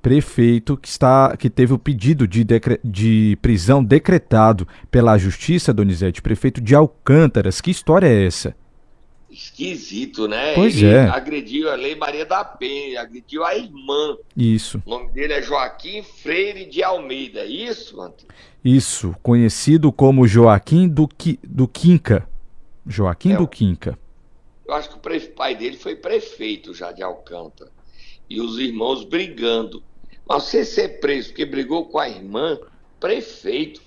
prefeito 0.00 0.76
que 0.76 0.88
está 0.88 1.36
que 1.36 1.48
teve 1.48 1.72
o 1.72 1.78
pedido 1.78 2.26
de, 2.26 2.44
decre, 2.44 2.80
de 2.84 3.38
prisão 3.40 3.82
decretado 3.82 4.66
pela 4.90 5.18
Justiça, 5.18 5.72
Donizete, 5.72 6.22
prefeito 6.22 6.60
de 6.60 6.74
Alcântaras. 6.74 7.60
Que 7.60 7.70
história 7.70 8.06
é 8.06 8.26
essa? 8.26 8.54
Esquisito, 9.52 10.26
né? 10.26 10.54
Pois 10.54 10.74
Ele 10.76 10.86
é. 10.94 11.00
agrediu 11.08 11.70
a 11.70 11.74
Lei 11.74 11.94
Maria 11.94 12.24
da 12.24 12.42
Penha, 12.42 13.02
agrediu 13.02 13.44
a 13.44 13.54
irmã. 13.54 14.16
Isso. 14.34 14.82
O 14.86 14.90
nome 14.90 15.10
dele 15.12 15.34
é 15.34 15.42
Joaquim 15.42 16.02
Freire 16.02 16.64
de 16.64 16.82
Almeida. 16.82 17.44
Isso, 17.44 17.98
Matheus? 17.98 18.26
Isso, 18.64 19.14
conhecido 19.22 19.92
como 19.92 20.26
Joaquim 20.26 20.88
do, 20.88 21.06
Qui, 21.06 21.38
do 21.44 21.68
Quinca. 21.68 22.26
Joaquim 22.86 23.32
É. 23.34 23.36
do 23.36 23.46
Quinca. 23.46 23.98
Eu 24.66 24.74
acho 24.74 24.88
que 24.88 24.96
o 24.96 25.32
pai 25.34 25.54
dele 25.54 25.76
foi 25.76 25.96
prefeito 25.96 26.72
já 26.72 26.90
de 26.90 27.02
Alcântara. 27.02 27.70
E 28.30 28.40
os 28.40 28.58
irmãos 28.58 29.04
brigando. 29.04 29.82
Mas 30.26 30.44
você 30.44 30.64
ser 30.64 31.00
preso 31.00 31.28
porque 31.28 31.44
brigou 31.44 31.86
com 31.86 31.98
a 31.98 32.08
irmã, 32.08 32.58
prefeito, 32.98 33.82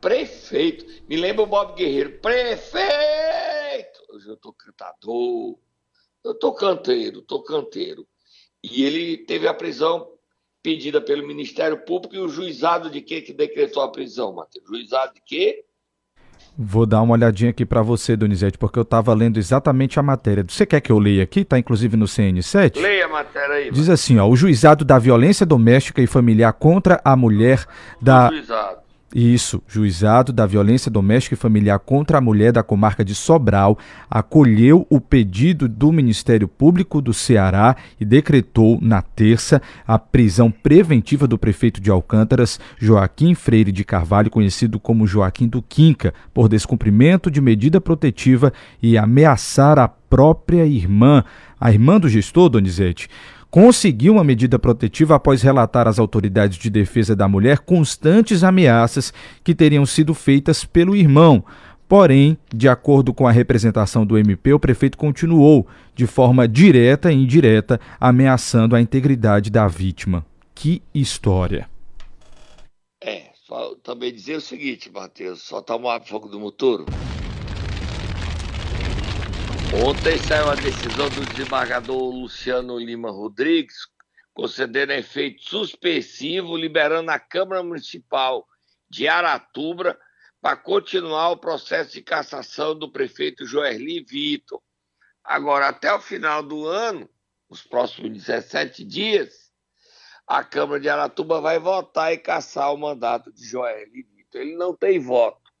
prefeito. 0.00 0.84
Me 1.08 1.16
lembra 1.16 1.42
o 1.42 1.46
Bob 1.46 1.74
Guerreiro, 1.74 2.12
prefeito! 2.22 3.97
Eu 4.26 4.36
tô 4.36 4.52
cantador, 4.52 5.58
eu 6.24 6.34
tô 6.34 6.52
canteiro, 6.52 7.22
tô 7.22 7.42
canteiro. 7.42 8.06
E 8.62 8.84
ele 8.84 9.18
teve 9.18 9.46
a 9.46 9.54
prisão 9.54 10.08
pedida 10.62 11.00
pelo 11.00 11.26
Ministério 11.26 11.78
Público 11.84 12.14
e 12.14 12.18
o 12.18 12.28
juizado 12.28 12.90
de 12.90 13.00
quê 13.00 13.20
que 13.20 13.32
decretou 13.32 13.82
a 13.82 13.90
prisão, 13.90 14.34
Matheus? 14.34 14.66
Juizado 14.66 15.14
de 15.14 15.20
quê? 15.24 15.64
Vou 16.60 16.84
dar 16.84 17.02
uma 17.02 17.14
olhadinha 17.14 17.50
aqui 17.50 17.64
para 17.64 17.82
você, 17.82 18.16
Donizete, 18.16 18.58
porque 18.58 18.78
eu 18.78 18.82
estava 18.82 19.14
lendo 19.14 19.38
exatamente 19.38 20.00
a 20.00 20.02
matéria. 20.02 20.44
Você 20.48 20.66
quer 20.66 20.80
que 20.80 20.90
eu 20.90 20.98
leia 20.98 21.22
aqui? 21.22 21.40
Está 21.40 21.56
inclusive 21.56 21.96
no 21.96 22.06
CN7? 22.06 22.80
Leia 22.80 23.06
a 23.06 23.08
matéria 23.08 23.54
aí, 23.54 23.70
Diz 23.70 23.88
assim, 23.88 24.18
ó, 24.18 24.28
o 24.28 24.34
juizado 24.34 24.84
da 24.84 24.98
violência 24.98 25.46
doméstica 25.46 26.02
e 26.02 26.06
familiar 26.08 26.52
contra 26.52 27.00
a 27.04 27.14
mulher 27.14 27.64
da 28.02 28.28
juizado. 28.28 28.87
Isso, 29.14 29.62
juizado 29.66 30.34
da 30.34 30.44
violência 30.44 30.90
doméstica 30.90 31.34
e 31.34 31.38
familiar 31.38 31.78
contra 31.78 32.18
a 32.18 32.20
mulher 32.20 32.52
da 32.52 32.62
comarca 32.62 33.02
de 33.02 33.14
Sobral 33.14 33.78
acolheu 34.10 34.86
o 34.90 35.00
pedido 35.00 35.66
do 35.66 35.90
Ministério 35.90 36.46
Público 36.46 37.00
do 37.00 37.14
Ceará 37.14 37.74
e 37.98 38.04
decretou 38.04 38.78
na 38.82 39.00
terça 39.00 39.62
a 39.86 39.98
prisão 39.98 40.50
preventiva 40.50 41.26
do 41.26 41.38
prefeito 41.38 41.80
de 41.80 41.90
Alcântaras, 41.90 42.60
Joaquim 42.76 43.34
Freire 43.34 43.72
de 43.72 43.82
Carvalho, 43.82 44.30
conhecido 44.30 44.78
como 44.78 45.06
Joaquim 45.06 45.48
do 45.48 45.62
Quinca, 45.62 46.12
por 46.34 46.46
descumprimento 46.46 47.30
de 47.30 47.40
medida 47.40 47.80
protetiva 47.80 48.52
e 48.82 48.98
ameaçar 48.98 49.78
a 49.78 49.88
própria 49.88 50.66
irmã, 50.66 51.24
a 51.58 51.72
irmã 51.72 51.98
do 51.98 52.10
gestor, 52.10 52.50
Donizete 52.50 53.08
conseguiu 53.50 54.14
uma 54.14 54.24
medida 54.24 54.58
protetiva 54.58 55.14
após 55.14 55.42
relatar 55.42 55.88
às 55.88 55.98
autoridades 55.98 56.58
de 56.58 56.70
defesa 56.70 57.16
da 57.16 57.28
mulher 57.28 57.60
constantes 57.60 58.44
ameaças 58.44 59.12
que 59.42 59.54
teriam 59.54 59.86
sido 59.86 60.14
feitas 60.14 60.64
pelo 60.64 60.94
irmão. 60.94 61.44
Porém, 61.88 62.36
de 62.54 62.68
acordo 62.68 63.14
com 63.14 63.26
a 63.26 63.32
representação 63.32 64.04
do 64.04 64.18
MP, 64.18 64.52
o 64.52 64.60
prefeito 64.60 64.98
continuou, 64.98 65.66
de 65.94 66.06
forma 66.06 66.46
direta 66.46 67.10
e 67.10 67.16
indireta, 67.16 67.80
ameaçando 67.98 68.76
a 68.76 68.80
integridade 68.80 69.50
da 69.50 69.66
vítima. 69.66 70.24
Que 70.54 70.82
história! 70.94 71.66
É, 73.02 73.30
só 73.46 73.74
também 73.76 74.12
dizer 74.12 74.36
o 74.36 74.40
seguinte, 74.40 74.90
Matheus, 74.92 75.40
só 75.40 75.62
tomar 75.62 76.00
fogo 76.02 76.28
do 76.28 76.38
motor. 76.38 76.84
Ontem 79.70 80.16
saiu 80.16 80.48
a 80.48 80.54
decisão 80.54 81.10
do 81.10 81.26
desembargador 81.26 82.10
Luciano 82.10 82.78
Lima 82.78 83.10
Rodrigues, 83.10 83.86
concedendo 84.32 84.92
efeito 84.92 85.44
suspensivo, 85.44 86.56
liberando 86.56 87.10
a 87.10 87.18
Câmara 87.18 87.62
Municipal 87.62 88.48
de 88.88 89.06
Aratuba 89.06 89.98
para 90.40 90.56
continuar 90.56 91.30
o 91.30 91.36
processo 91.36 91.92
de 91.92 92.00
cassação 92.00 92.78
do 92.78 92.90
prefeito 92.90 93.44
Joerli 93.44 94.02
Vitor. 94.02 94.62
Agora, 95.22 95.68
até 95.68 95.92
o 95.92 96.00
final 96.00 96.42
do 96.42 96.66
ano, 96.66 97.06
os 97.46 97.62
próximos 97.62 98.10
17 98.10 98.82
dias, 98.84 99.52
a 100.26 100.42
Câmara 100.42 100.80
de 100.80 100.88
Aratuba 100.88 101.42
vai 101.42 101.58
votar 101.58 102.10
e 102.14 102.16
cassar 102.16 102.72
o 102.72 102.78
mandato 102.78 103.30
de 103.30 103.44
Joerli 103.44 104.02
Vitor. 104.02 104.40
Ele 104.40 104.56
não 104.56 104.74
tem 104.74 104.98
voto, 104.98 105.52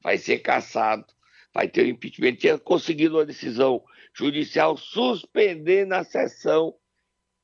vai 0.00 0.18
ser 0.18 0.38
cassado 0.38 1.04
vai 1.52 1.68
ter 1.68 1.84
o 1.84 1.88
impeachment. 1.88 2.36
Tinha 2.36 2.58
conseguido 2.58 3.16
uma 3.16 3.24
decisão 3.24 3.84
judicial 4.14 4.76
suspendendo 4.76 5.94
a 5.94 6.04
sessão 6.04 6.74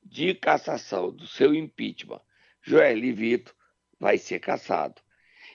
de 0.03 0.33
cassação 0.33 1.11
do 1.11 1.27
seu 1.27 1.53
impeachment. 1.53 2.21
Joeli 2.61 3.11
Vitor 3.11 3.53
vai 3.99 4.17
ser 4.17 4.39
cassado. 4.39 5.01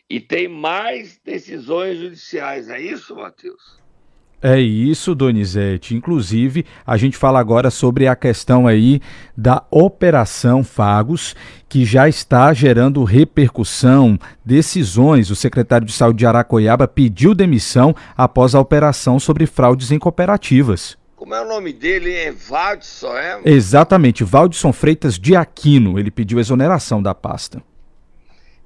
E 0.09 0.21
tem 0.21 0.49
mais 0.49 1.18
decisões 1.18 1.99
judiciais, 1.99 2.68
é 2.68 2.80
isso, 2.80 3.16
Matheus? 3.16 3.82
É 4.43 4.59
isso, 4.61 5.15
Donizete. 5.15 5.95
Inclusive, 5.95 6.67
a 6.85 6.97
gente 6.97 7.17
fala 7.17 7.39
agora 7.39 7.71
sobre 7.71 8.09
a 8.09 8.17
questão 8.17 8.67
aí 8.67 9.01
da 9.37 9.63
Operação 9.71 10.65
Fagos, 10.65 11.37
que 11.69 11.85
já 11.85 12.09
está 12.09 12.52
gerando 12.52 13.05
repercussão, 13.05 14.19
decisões. 14.45 15.31
O 15.31 15.37
secretário 15.37 15.87
de 15.87 15.93
Saúde 15.93 16.19
de 16.19 16.26
Aracoiaba 16.26 16.89
pediu 16.89 17.37
demissão 17.37 17.95
após 18.17 18.52
a 18.57 18.61
operação 18.61 19.21
sobre 19.21 19.47
fraudes 19.47 19.93
em 19.93 19.99
cooperativas. 19.99 20.99
Como 21.15 21.37
é 21.37 21.41
o 21.41 21.47
nome 21.49 21.73
dele? 21.73 22.13
É 22.13 22.33
Valdson, 22.33 23.17
é? 23.17 23.41
Exatamente, 23.45 24.25
Valdson 24.25 24.73
Freitas 24.73 25.21
de 25.21 25.37
Aquino. 25.37 26.00
Ele 26.00 26.11
pediu 26.11 26.41
exoneração 26.41 27.00
da 27.00 27.15
pasta. 27.15 27.63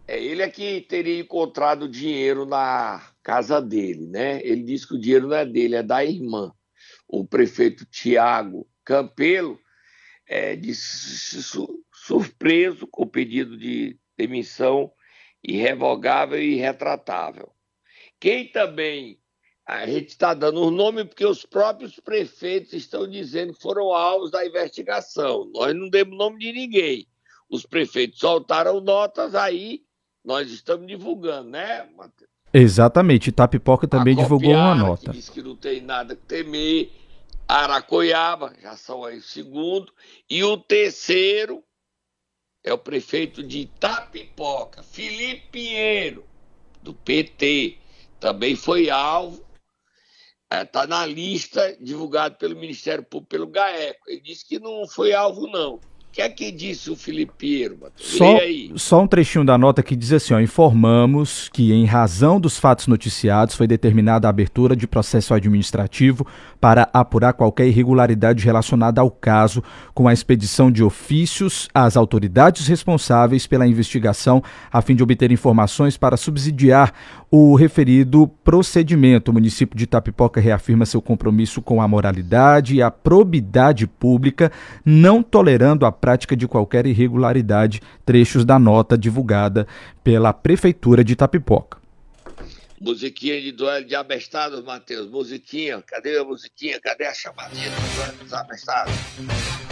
É 0.09 0.19
ele 0.23 0.41
é 0.41 0.49
que 0.49 0.81
teria 0.89 1.21
encontrado 1.21 1.87
dinheiro 1.87 2.47
na 2.47 3.03
casa 3.27 3.61
dele, 3.61 4.07
né? 4.07 4.41
Ele 4.47 4.63
disse 4.63 4.87
que 4.87 4.95
o 4.95 5.01
dinheiro 5.01 5.27
não 5.27 5.37
é 5.37 5.45
dele, 5.45 5.75
é 5.75 5.83
da 5.83 6.05
irmã. 6.05 6.53
O 7.09 7.27
prefeito 7.27 7.85
Tiago 7.85 8.71
Campelo 8.85 9.59
é, 10.29 10.55
disse 10.55 11.43
su 11.43 11.85
surpreso 11.93 12.87
com 12.87 13.03
o 13.03 13.11
pedido 13.11 13.59
de 13.59 13.99
demissão 14.17 14.93
irrevogável 15.43 16.41
e 16.41 16.55
irretratável. 16.55 17.53
Quem 18.21 18.47
também 18.47 19.21
a 19.67 19.85
gente 19.89 20.11
está 20.11 20.33
dando 20.33 20.63
o 20.63 20.71
nome 20.71 21.05
porque 21.05 21.27
os 21.27 21.45
próprios 21.45 21.99
prefeitos 21.99 22.75
estão 22.75 23.11
dizendo 23.11 23.55
que 23.55 23.61
foram 23.61 23.93
alvos 23.93 24.31
da 24.31 24.47
investigação. 24.47 25.51
Nós 25.53 25.75
não 25.75 25.91
demos 25.91 26.17
nome 26.17 26.39
de 26.39 26.53
ninguém. 26.53 27.09
Os 27.51 27.67
prefeitos 27.67 28.21
soltaram 28.21 28.81
notas 28.81 29.35
aí, 29.35 29.85
nós 30.25 30.49
estamos 30.53 30.87
divulgando, 30.87 31.51
né, 31.51 31.91
Matheus? 31.97 32.26
Exatamente, 32.59 33.29
Itapipoca 33.29 33.87
também 33.87 34.17
divulgou 34.17 34.53
uma 34.53 34.75
nota. 34.75 35.11
Que 35.11 35.19
diz 35.19 35.29
que 35.29 35.43
não 35.43 35.55
tem 35.55 35.83
nada 35.83 36.17
que 36.17 36.23
temer. 36.23 36.91
Aracoiaba, 37.47 38.55
já 38.63 38.75
são 38.79 39.05
aí 39.05 39.19
o 39.19 39.23
segundo. 39.23 39.93
E 40.29 40.43
o 40.43 40.57
terceiro 40.57 41.63
é 42.65 42.73
o 42.73 42.79
prefeito 42.79 43.43
de 43.43 43.59
Itapipoca, 43.59 44.83
Felipe 44.83 45.49
Pinheiro, 45.53 46.25
do 46.83 46.95
PT. 46.95 47.77
Também 48.19 48.57
foi 48.57 48.89
alvo. 48.89 49.45
Está 50.51 50.87
na 50.87 51.05
lista 51.05 51.77
divulgada 51.79 52.37
pelo 52.37 52.57
Ministério 52.57 53.05
Público, 53.05 53.29
pelo 53.29 53.49
GAECO. 53.49 54.09
Ele 54.09 54.21
disse 54.23 54.49
que 54.49 54.59
não 54.59 54.89
foi 54.89 55.13
alvo, 55.13 55.47
não. 55.47 55.79
O 56.17 56.19
que 56.19 56.23
é 56.23 56.29
que 56.31 56.51
disse 56.51 56.91
o 56.91 56.97
Matheus? 56.97 57.93
Só, 57.95 58.39
só 58.77 59.03
um 59.03 59.07
trechinho 59.07 59.45
da 59.45 59.59
nota 59.59 59.83
que 59.83 59.95
diz 59.95 60.15
assim: 60.15 60.33
ó, 60.33 60.41
informamos 60.41 61.51
que, 61.53 61.75
em 61.75 61.85
razão 61.85 62.41
dos 62.41 62.59
fatos 62.59 62.87
noticiados, 62.87 63.55
foi 63.55 63.67
determinada 63.67 64.27
a 64.27 64.31
abertura 64.31 64.75
de 64.75 64.87
processo 64.87 65.35
administrativo 65.35 66.27
para 66.59 66.89
apurar 66.91 67.35
qualquer 67.35 67.67
irregularidade 67.67 68.43
relacionada 68.43 68.99
ao 68.99 69.11
caso, 69.11 69.63
com 69.93 70.09
a 70.09 70.13
expedição 70.15 70.73
de 70.73 70.83
ofícios 70.83 71.69
às 71.75 71.99
autoridades 71.99 72.67
responsáveis 72.67 73.47
pela 73.47 73.67
investigação, 73.67 74.43
a 74.73 74.81
fim 74.81 74.97
de 74.97 75.03
obter 75.03 75.31
informações 75.31 75.99
para 75.99 76.17
subsidiar 76.17 76.95
o 77.39 77.55
referido 77.55 78.27
procedimento. 78.43 79.31
O 79.31 79.35
município 79.35 79.77
de 79.77 79.85
Itapipoca 79.85 80.41
reafirma 80.41 80.87
seu 80.87 81.03
compromisso 81.03 81.61
com 81.61 81.83
a 81.83 81.89
moralidade 81.89 82.77
e 82.77 82.81
a 82.81 82.91
probidade 82.91 83.87
pública, 83.87 84.51
não 84.83 85.23
tolerando 85.23 85.85
a 85.85 85.93
prática 85.93 86.35
de 86.35 86.49
qualquer 86.49 86.87
irregularidade. 86.87 87.83
Trechos 88.07 88.43
da 88.43 88.59
nota 88.59 88.97
divulgada 88.97 89.67
pela 90.03 90.33
Prefeitura 90.33 91.05
de 91.05 91.13
Itapipoca. 91.13 91.77
Musiquinha 92.81 93.39
de 93.39 93.53
duelo 93.53 93.85
de 93.85 93.95
abestados, 93.95 94.65
Matheus. 94.65 95.11
Musiquinha, 95.11 95.83
cadê 95.87 96.19
a 96.19 96.25
musiquinha? 96.25 96.81
Cadê 96.81 97.05
a 97.05 97.13
chamadinha 97.13 97.69
do 97.69 97.97
duelo 97.97 98.25
dos 98.25 98.33
abestados? 98.33 98.95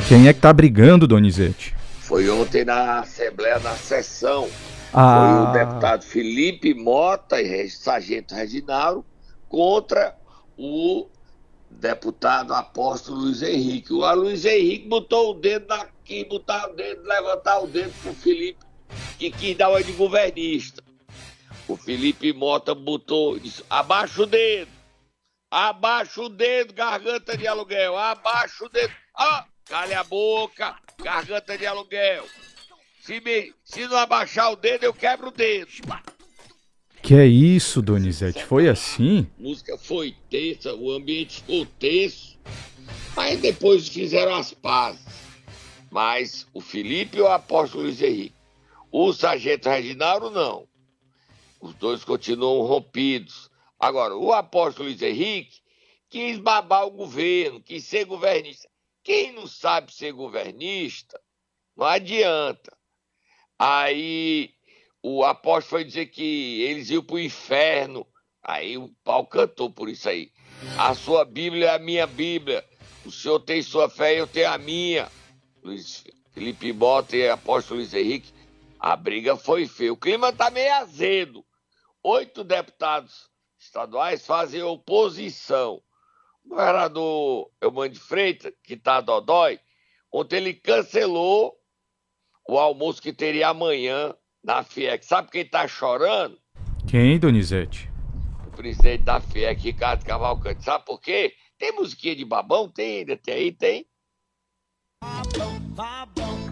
Quem 0.07 0.29
é 0.29 0.35
que 0.35 0.40
tá 0.40 0.53
brigando, 0.53 1.07
Donizete? 1.07 1.74
Foi 2.00 2.29
ontem 2.29 2.62
na 2.62 3.00
Assembleia, 3.00 3.59
na 3.61 3.72
sessão. 3.72 4.50
Ah. 4.94 5.52
Foi 5.52 5.62
o 5.62 5.66
deputado 5.66 6.02
Felipe 6.02 6.74
Mota 6.74 7.40
e 7.40 7.68
Sargento 7.68 8.35
Reginaldo 8.35 9.04
contra 9.48 10.16
o 10.57 11.09
deputado 11.68 12.54
apóstolo 12.54 13.18
Luiz 13.18 13.42
Henrique. 13.42 13.92
O 13.92 14.14
Luiz 14.14 14.44
Henrique 14.44 14.88
botou 14.88 15.33
o 15.33 15.35
dedo 15.35 15.72
aqui, 15.72 16.24
botar 16.24 16.70
o 16.70 16.74
dedo, 16.74 17.02
levantar 17.02 17.61
o 17.61 17.66
dedo 17.66 17.92
pro 18.02 18.14
Felipe, 18.14 18.64
que 19.18 19.30
quis 19.30 19.57
dar 19.57 19.70
uma 19.70 19.83
de 19.83 19.92
governista. 19.92 20.83
O 21.66 21.76
Felipe 21.76 22.33
Mota 22.33 22.74
botou, 22.74 23.38
disse, 23.38 23.64
abaixa 23.68 24.22
o 24.22 24.26
dedo, 24.26 24.70
Abaixa 25.57 26.20
o 26.20 26.28
dedo, 26.28 26.74
garganta 26.74 27.37
de 27.37 27.46
aluguel. 27.46 27.96
Abaixa 27.96 28.64
o 28.64 28.68
dedo. 28.68 28.92
Ah, 29.16 29.44
calha 29.66 30.00
a 30.00 30.02
boca, 30.02 30.74
garganta 31.00 31.57
de 31.57 31.64
aluguel. 31.64 32.26
Se, 33.05 33.21
me, 33.21 33.53
se 33.62 33.87
não 33.87 33.99
abaixar 33.99 34.51
o 34.51 34.57
dedo, 34.57 34.85
eu 34.85 34.95
quebro 34.95 35.29
o 35.29 35.31
dedo. 35.31 35.71
Que 37.03 37.14
é 37.14 37.27
isso, 37.27 37.83
Donizete? 37.83 38.43
Foi 38.43 38.67
assim? 38.67 39.31
A 39.38 39.43
música 39.43 39.77
foi 39.77 40.17
tensa, 40.31 40.75
o 40.75 40.90
ambiente 40.90 41.43
ficou 41.43 41.67
tenso. 41.79 42.38
Mas 43.14 43.38
depois 43.43 43.87
fizeram 43.88 44.35
as 44.35 44.55
pazes. 44.55 45.05
Mas 45.90 46.47
o 46.55 46.62
Felipe 46.62 47.19
e 47.19 47.21
o 47.21 47.29
apóstolo 47.29 47.83
Luiz 47.83 48.01
Henrique. 48.01 48.35
O 48.90 49.12
sargento 49.12 49.69
Reginaldo, 49.69 50.31
não. 50.31 50.67
Os 51.61 51.75
dois 51.75 52.05
continuam 52.05 52.67
rompidos. 52.67 53.51
Agora, 53.79 54.17
o 54.17 54.33
apóstolo 54.33 54.88
Luiz 54.88 55.03
Henrique 55.03 55.61
quis 56.09 56.38
babar 56.38 56.87
o 56.87 56.90
governo, 56.90 57.61
quis 57.61 57.85
ser 57.85 58.07
governista. 58.07 58.67
Quem 59.03 59.31
não 59.31 59.47
sabe 59.47 59.93
ser 59.93 60.12
governista, 60.12 61.21
não 61.77 61.85
adianta. 61.85 62.75
Aí 63.59 64.51
o 65.03 65.25
apóstolo 65.25 65.71
foi 65.71 65.85
dizer 65.85 66.07
que 66.07 66.62
eles 66.62 66.90
iam 66.90 67.03
para 67.03 67.17
o 67.17 67.21
inferno. 67.21 68.07
Aí 68.43 68.77
o 68.77 68.88
pau 69.03 69.27
cantou 69.27 69.71
por 69.71 69.88
isso 69.88 70.09
aí. 70.09 70.31
A 70.79 70.95
sua 70.95 71.25
Bíblia 71.25 71.67
é 71.67 71.75
a 71.75 71.79
minha 71.79 72.07
Bíblia. 72.07 72.64
O 73.05 73.11
senhor 73.11 73.40
tem 73.40 73.62
sua 73.62 73.88
fé, 73.88 74.19
eu 74.19 74.27
tenho 74.27 74.51
a 74.51 74.59
minha. 74.59 75.11
Luiz 75.62 76.05
Felipe 76.33 76.73
Bota 76.73 77.17
e 77.17 77.29
apóstolo 77.29 77.81
Luiz 77.81 77.95
Henrique. 77.95 78.33
A 78.79 78.97
briga 78.97 79.37
foi 79.37 79.67
feia. 79.67 79.93
O 79.93 79.97
clima 79.97 80.31
está 80.31 80.51
meio 80.51 80.73
azedo. 80.75 81.45
Oito 82.03 82.45
deputados 82.45 83.31
estaduais 83.59 84.27
fazem 84.27 84.62
oposição. 84.62 85.83
O 86.45 86.51
governador 86.51 87.51
Eumano 87.61 87.88
de 87.88 87.99
Freitas, 87.99 88.53
que 88.62 88.75
está 88.75 89.01
dodói, 89.01 89.59
ontem 90.12 90.37
ele 90.37 90.55
cancelou 90.55 91.59
o 92.48 92.59
almoço 92.59 93.00
que 93.00 93.12
teria 93.12 93.48
amanhã 93.48 94.14
na 94.42 94.62
FIEC. 94.62 95.04
Sabe 95.04 95.30
quem 95.30 95.42
está 95.42 95.66
chorando? 95.66 96.38
Quem, 96.87 97.18
Donizete? 97.18 97.90
O 98.46 98.50
presidente 98.50 99.02
da 99.02 99.20
FIEC, 99.20 99.62
Ricardo 99.62 100.04
Cavalcante. 100.04 100.62
Sabe 100.62 100.85
por 100.85 101.00
quê? 101.00 101.35
Tem 101.59 101.72
musiquinha 101.72 102.14
de 102.14 102.24
babão? 102.24 102.68
Tem 102.68 102.98
ainda, 102.98 103.16
tem 103.16 103.35
aí, 103.35 103.52
tem. 103.52 103.87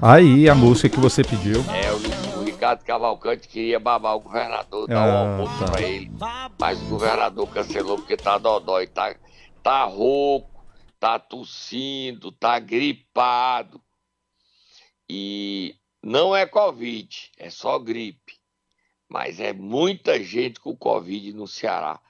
Aí, 0.00 0.48
a 0.48 0.54
música 0.54 0.88
que 0.88 0.98
você 0.98 1.22
pediu. 1.22 1.60
É, 1.70 1.92
o, 1.92 2.40
o 2.40 2.44
Ricardo 2.44 2.82
Cavalcante 2.84 3.46
queria 3.46 3.78
babar 3.78 4.16
o 4.16 4.20
governador, 4.20 4.88
dar 4.88 5.08
ah, 5.08 5.12
um 5.12 5.30
almoço 5.32 5.58
tá. 5.58 5.70
pra 5.70 5.82
ele. 5.82 6.10
Mas 6.58 6.82
o 6.82 6.86
governador 6.86 7.48
cancelou 7.48 7.96
porque 7.98 8.16
tá 8.16 8.38
dodói, 8.38 8.86
tá, 8.86 9.14
tá 9.62 9.84
rouco, 9.84 10.64
tá 10.98 11.18
tossindo, 11.18 12.32
tá 12.32 12.58
gripado. 12.58 13.80
E 15.08 15.76
não 16.02 16.34
é 16.34 16.44
Covid, 16.46 17.30
é 17.38 17.48
só 17.48 17.78
gripe. 17.78 18.40
Mas 19.08 19.38
é 19.38 19.52
muita 19.52 20.22
gente 20.22 20.58
com 20.58 20.74
Covid 20.74 21.32
no 21.34 21.46
Ceará. 21.46 22.00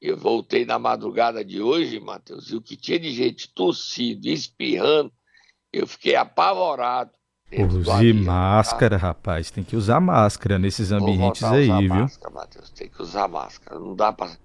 Eu 0.00 0.16
voltei 0.16 0.66
na 0.66 0.78
madrugada 0.78 1.44
de 1.44 1.62
hoje, 1.62 1.98
Matheus, 1.98 2.50
e 2.50 2.56
o 2.56 2.60
que 2.60 2.76
tinha 2.76 2.98
de 2.98 3.10
gente 3.10 3.48
tossindo, 3.54 4.28
espirrando, 4.28 5.12
eu 5.72 5.86
fiquei 5.86 6.14
apavorado. 6.14 7.10
Use 7.50 8.12
máscara, 8.12 8.98
tá? 8.98 9.06
rapaz. 9.06 9.50
Tem 9.50 9.62
que 9.62 9.76
usar 9.76 10.00
máscara 10.00 10.58
nesses 10.58 10.90
ambientes 10.90 11.42
aí, 11.42 11.66
viu? 11.66 11.88
Máscara, 11.88 12.34
Matheus. 12.34 12.70
Tem 12.70 12.88
que 12.88 13.02
usar 13.02 13.28
máscara. 13.28 13.78
Não 13.78 13.94
dá 13.94 14.12
pra 14.12 14.36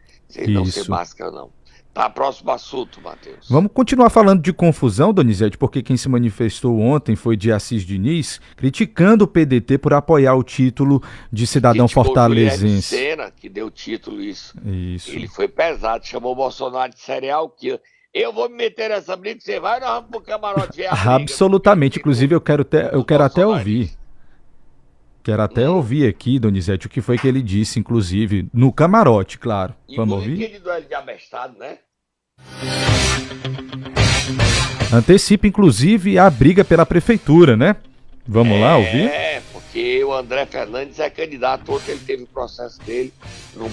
não 0.47 0.65
ser 0.65 0.89
máscara, 0.89 1.31
não. 1.31 1.56
Tá, 1.97 2.07
próximo 2.11 2.51
assunto, 2.51 3.01
Matheus. 3.01 3.49
Vamos 3.49 3.71
continuar 3.73 4.11
falando 4.11 4.39
de 4.39 4.53
confusão, 4.53 5.11
Donizete, 5.11 5.57
porque 5.57 5.81
quem 5.81 5.97
se 5.97 6.07
manifestou 6.07 6.79
ontem 6.79 7.15
foi 7.15 7.35
de 7.35 7.51
Assis 7.51 7.81
Diniz, 7.81 8.39
criticando 8.55 9.25
o 9.25 9.27
PDT 9.27 9.79
por 9.79 9.95
apoiar 9.95 10.35
o 10.35 10.43
título 10.43 11.01
de 11.33 11.47
cidadão 11.47 11.87
Criticou 11.87 12.03
fortalezense. 12.03 12.95
Sena, 12.95 13.31
que 13.31 13.49
deu 13.49 13.71
título 13.71 14.21
isso. 14.21 14.53
Isso. 14.63 15.09
Ele 15.09 15.27
foi 15.27 15.47
pesado, 15.47 16.05
chamou 16.05 16.33
o 16.33 16.35
Bolsonaro 16.35 16.93
de 16.93 16.99
cereal 16.99 17.49
killer. 17.49 17.81
Eu 18.13 18.31
vou 18.31 18.47
me 18.47 18.55
meter 18.55 18.91
nessa 18.91 19.15
briga, 19.15 19.41
você 19.41 19.59
vai, 19.59 19.79
nós 19.79 19.89
vamos 19.89 20.11
pro 20.11 20.21
camarote 20.21 20.77
ver 20.77 20.85
a 20.85 21.15
Absolutamente, 21.15 21.97
inclusive 21.97 22.35
eu 22.35 22.41
quero, 22.41 22.63
ter, 22.63 22.93
eu 22.93 23.03
quero 23.03 23.23
até 23.23 23.43
ouvir. 23.43 23.89
Quero 25.23 25.41
até 25.41 25.67
hum. 25.67 25.77
ouvir 25.77 26.07
aqui, 26.07 26.37
Donizete, 26.37 26.85
o 26.85 26.89
que 26.91 27.01
foi 27.01 27.17
que 27.17 27.27
ele 27.27 27.41
disse, 27.41 27.79
inclusive, 27.79 28.47
no 28.53 28.71
camarote, 28.71 29.39
claro. 29.39 29.73
E 29.89 29.95
Vamos 29.95 30.13
ouvir? 30.13 30.53
E 30.53 30.59
duelo 30.59 30.85
de 30.85 30.93
abestado, 30.93 31.57
né? 31.57 31.79
Antecipa, 34.91 35.45
inclusive, 35.45 36.17
a 36.17 36.29
briga 36.29 36.63
pela 36.63 36.85
prefeitura, 36.85 37.57
né? 37.57 37.75
Vamos 38.25 38.57
é, 38.57 38.59
lá 38.61 38.77
ouvir? 38.77 39.09
É, 39.09 39.41
porque 39.51 40.03
o 40.03 40.13
André 40.13 40.45
Fernandes 40.45 40.97
é 40.99 41.09
candidato, 41.09 41.71
ontem 41.71 41.91
ele 41.91 42.05
teve 42.05 42.23
o 42.23 42.27
processo 42.27 42.81
dele 42.83 43.13
no, 43.53 43.69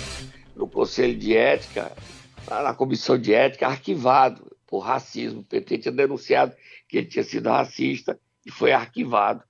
no 0.56 0.68
Conselho 0.68 1.16
de 1.16 1.36
Ética, 1.36 1.92
na 2.50 2.74
Comissão 2.74 3.16
de 3.16 3.32
Ética, 3.32 3.68
arquivado 3.68 4.44
por 4.66 4.80
racismo. 4.80 5.40
O 5.40 5.44
PT 5.44 5.78
tinha 5.78 5.92
denunciado 5.92 6.52
que 6.88 6.98
ele 6.98 7.06
tinha 7.06 7.24
sido 7.24 7.48
racista 7.48 8.18
e 8.44 8.50
foi 8.50 8.72
arquivado 8.72 9.42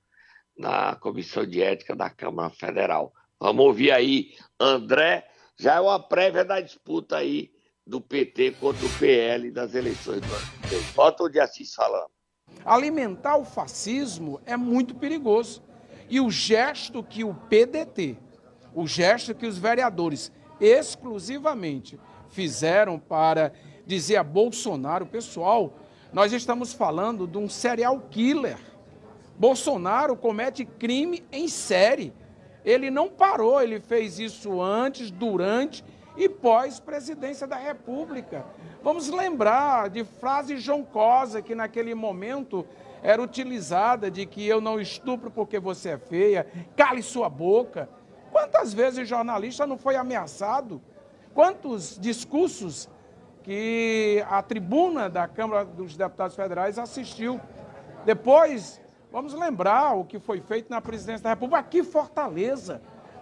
na 0.57 0.96
Comissão 0.96 1.46
de 1.46 1.62
Ética 1.62 1.96
da 1.96 2.11
Câmara 2.11 2.50
Federal. 2.50 3.12
Vamos 3.40 3.64
ouvir 3.64 3.90
aí, 3.90 4.35
André, 4.61 5.27
já 5.59 5.77
é 5.77 5.81
uma 5.81 5.98
prévia 5.98 6.44
da 6.44 6.61
disputa 6.61 7.16
aí 7.16 7.54
do 7.87 8.01
PT 8.01 8.53
contra 8.53 8.87
o 8.87 8.99
PL 8.99 9.51
das 9.51 9.75
eleições 9.75 10.20
do 10.20 10.35
ano 10.35 10.47
que 10.62 10.68
vem. 10.68 10.83
Bota 10.94 11.25
o 11.25 11.29
de 11.29 11.38
Assis 11.38 11.75
falando. 11.75 12.09
Alimentar 12.64 13.37
o 13.37 13.44
fascismo 13.44 14.40
é 14.47 14.57
muito 14.57 14.94
perigoso. 14.94 15.62
E 16.09 16.20
o 16.20 16.31
gesto 16.31 17.03
que 17.03 17.25
o 17.25 17.35
PDT, 17.35 18.16
o 18.75 18.87
gesto 18.87 19.35
que 19.35 19.47
os 19.47 19.59
vereadores 19.59 20.33
exclusivamente 20.61 21.99
fizeram 22.31 22.99
para 22.99 23.53
dizer 23.87 24.16
a 24.16 24.23
Bolsonaro, 24.25 25.05
pessoal, 25.07 25.79
nós 26.12 26.33
estamos 26.33 26.73
falando 26.73 27.27
de 27.27 27.37
um 27.37 27.49
serial 27.49 28.01
killer. 28.11 28.59
Bolsonaro 29.37 30.16
comete 30.16 30.64
crime 30.64 31.25
em 31.31 31.49
série. 31.49 32.14
Ele 32.64 32.90
não 32.90 33.11
parou, 33.11 33.61
ele 33.61 33.79
fez 33.79 34.18
isso 34.18 34.62
antes, 34.62 35.11
durante 35.11 35.85
e 36.16 36.29
pós-presidência 36.29 37.46
da 37.46 37.57
República. 37.57 38.44
Vamos 38.83 39.09
lembrar 39.09 39.90
de 39.90 40.05
frase 40.05 40.57
joncosa 40.59 41.42
que 41.42 41.55
naquele 41.55 41.94
momento 41.94 42.66
era 43.03 43.20
utilizada 43.20 44.11
de 44.11 44.24
que 44.24 44.46
eu 44.46 44.61
não 44.61 44.81
estupro 44.81 45.31
porque 45.31 45.59
você 45.59 45.90
é 45.90 45.98
feia, 45.98 46.46
cale 46.77 47.03
sua 47.03 47.29
boca. 47.29 47.88
Quantas 48.33 48.72
vezes 48.72 49.09
jornalista 49.09 49.66
não 49.66 49.77
foi 49.77 49.96
ameaçado? 49.96 50.81
Quantos 51.35 51.98
discursos 52.00 52.88
que 53.42 54.24
a 54.31 54.40
tribuna 54.42 55.11
da 55.11 55.29
Câmara 55.29 55.64
dos 55.64 55.96
Deputados 55.96 56.35
Federais 56.35 56.79
assistiu? 56.79 57.40
Depois, 58.07 58.81
vamos 59.12 59.35
lembrar 59.35 59.94
o 59.94 60.05
que 60.05 60.18
foi 60.18 60.40
feito 60.40 60.70
na 60.70 60.81
presidência 60.81 61.24
da 61.24 61.31
República 61.31 61.59
aqui 61.59 61.79
em 61.81 61.85
Fortaleza. 61.85 62.81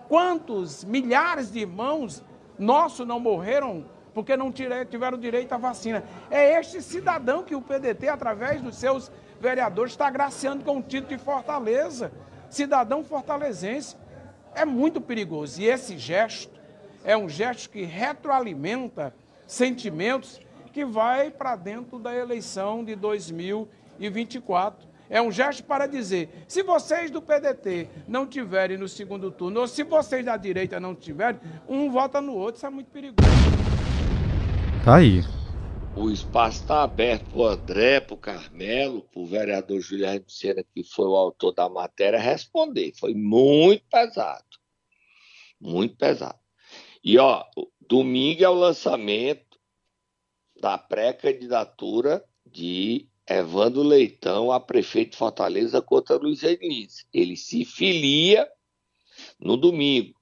Quantos 0.08 0.84
milhares 0.84 1.50
de 1.50 1.60
irmãos 1.60 2.22
nossos 2.58 3.06
não 3.06 3.18
morreram 3.18 3.84
porque 4.14 4.36
não 4.36 4.52
tiveram 4.52 5.18
direito 5.18 5.52
à 5.52 5.56
vacina. 5.56 6.04
É 6.30 6.58
este 6.58 6.82
cidadão 6.82 7.42
que 7.42 7.54
o 7.54 7.62
PDT, 7.62 8.08
através 8.08 8.60
dos 8.60 8.76
seus 8.76 9.10
vereadores, 9.40 9.92
está 9.92 10.06
agraciando 10.06 10.64
com 10.64 10.78
o 10.78 10.82
título 10.82 11.16
de 11.16 11.22
Fortaleza. 11.22 12.12
Cidadão 12.50 13.02
fortalezense. 13.02 13.96
É 14.54 14.64
muito 14.64 15.00
perigoso. 15.00 15.60
E 15.60 15.66
esse 15.66 15.96
gesto 15.96 16.60
é 17.04 17.16
um 17.16 17.28
gesto 17.28 17.70
que 17.70 17.84
retroalimenta 17.84 19.14
sentimentos 19.46 20.40
que 20.72 20.84
vai 20.84 21.30
para 21.30 21.56
dentro 21.56 21.98
da 21.98 22.14
eleição 22.14 22.84
de 22.84 22.94
2024. 22.94 24.91
É 25.12 25.20
um 25.20 25.30
gesto 25.30 25.62
para 25.64 25.86
dizer: 25.86 26.30
se 26.48 26.62
vocês 26.62 27.10
do 27.10 27.20
PDT 27.20 27.86
não 28.08 28.26
tiverem 28.26 28.78
no 28.78 28.88
segundo 28.88 29.30
turno, 29.30 29.60
ou 29.60 29.68
se 29.68 29.82
vocês 29.82 30.24
da 30.24 30.38
direita 30.38 30.80
não 30.80 30.94
tiverem, 30.94 31.38
um 31.68 31.90
vota 31.90 32.18
no 32.18 32.34
outro, 32.34 32.56
isso 32.56 32.64
é 32.64 32.70
muito 32.70 32.90
perigoso. 32.90 33.28
Tá 34.82 34.96
aí. 34.96 35.20
O 35.94 36.08
espaço 36.08 36.62
está 36.62 36.82
aberto 36.82 37.28
para 37.28 37.38
o 37.38 37.46
André, 37.46 38.00
para 38.00 38.14
o 38.14 38.16
Carmelo, 38.16 39.02
para 39.02 39.20
o 39.20 39.26
vereador 39.26 39.78
Juliano 39.82 40.24
Sena, 40.28 40.64
que 40.74 40.82
foi 40.82 41.06
o 41.06 41.14
autor 41.14 41.52
da 41.52 41.68
matéria, 41.68 42.18
responder. 42.18 42.94
Foi 42.98 43.12
muito 43.12 43.84
pesado. 43.90 44.46
Muito 45.60 45.94
pesado. 45.94 46.38
E, 47.04 47.18
ó, 47.18 47.44
domingo 47.86 48.42
é 48.42 48.48
o 48.48 48.54
lançamento 48.54 49.58
da 50.58 50.78
pré-candidatura 50.78 52.24
de 52.46 53.11
Evandro 53.28 53.82
Leitão 53.82 54.50
a 54.50 54.58
prefeito 54.58 55.12
de 55.12 55.16
Fortaleza 55.16 55.80
contra 55.80 56.16
Luiz 56.16 56.42
Henrique. 56.42 57.04
Ele 57.12 57.36
se 57.36 57.64
filia 57.64 58.48
no 59.38 59.56
domingo. 59.56 60.20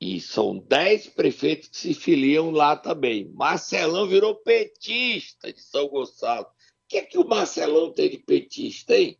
E 0.00 0.20
são 0.20 0.58
dez 0.58 1.08
prefeitos 1.08 1.68
que 1.68 1.76
se 1.76 1.94
filiam 1.94 2.50
lá 2.50 2.76
também. 2.76 3.28
Marcelão 3.34 4.06
virou 4.06 4.36
petista 4.36 5.52
de 5.52 5.60
São 5.60 5.88
Gonçalo. 5.88 6.46
O 6.46 6.88
que 6.88 6.98
é 6.98 7.02
que 7.02 7.18
o 7.18 7.26
Marcelão 7.26 7.92
tem 7.92 8.08
de 8.08 8.18
petista, 8.18 8.96
hein? 8.96 9.18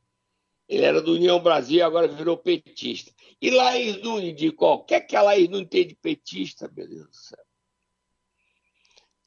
Ele 0.69 0.85
era 0.85 1.03
do 1.03 1.15
União 1.15 1.41
Brasil, 1.41 1.85
agora 1.85 2.07
virou 2.07 2.37
petista. 2.37 3.13
E 3.43 3.51
Laís 3.51 4.01
Nunes 4.03 4.37
de 4.37 4.53
qual? 4.53 4.77
O 4.77 4.85
que 4.85 4.95
é 4.95 5.01
que 5.01 5.17
a 5.17 5.23
Laís 5.23 5.49
Nunes 5.49 5.69
tem 5.69 5.87
de 5.87 5.97
petista, 5.97 6.71
meu 6.75 6.87
Deus 6.87 7.09
do 7.09 7.17
céu? 7.17 7.45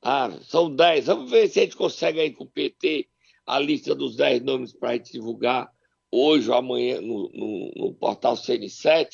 Ah, 0.02 0.32
são 0.44 0.74
dez. 0.74 1.06
Vamos 1.06 1.30
ver 1.30 1.48
se 1.50 1.60
a 1.60 1.64
gente 1.64 1.76
consegue 1.76 2.20
aí 2.20 2.32
com 2.32 2.46
o 2.46 2.50
PT 2.50 3.11
a 3.45 3.60
lista 3.60 3.95
dos 3.95 4.15
dez 4.15 4.41
nomes 4.41 4.73
para 4.73 4.91
a 4.91 4.93
gente 4.93 5.12
divulgar 5.12 5.69
hoje 6.12 6.49
ou 6.49 6.56
amanhã 6.58 7.01
no, 7.01 7.30
no, 7.34 7.71
no 7.75 7.93
portal 7.93 8.36
CN7 8.36 9.08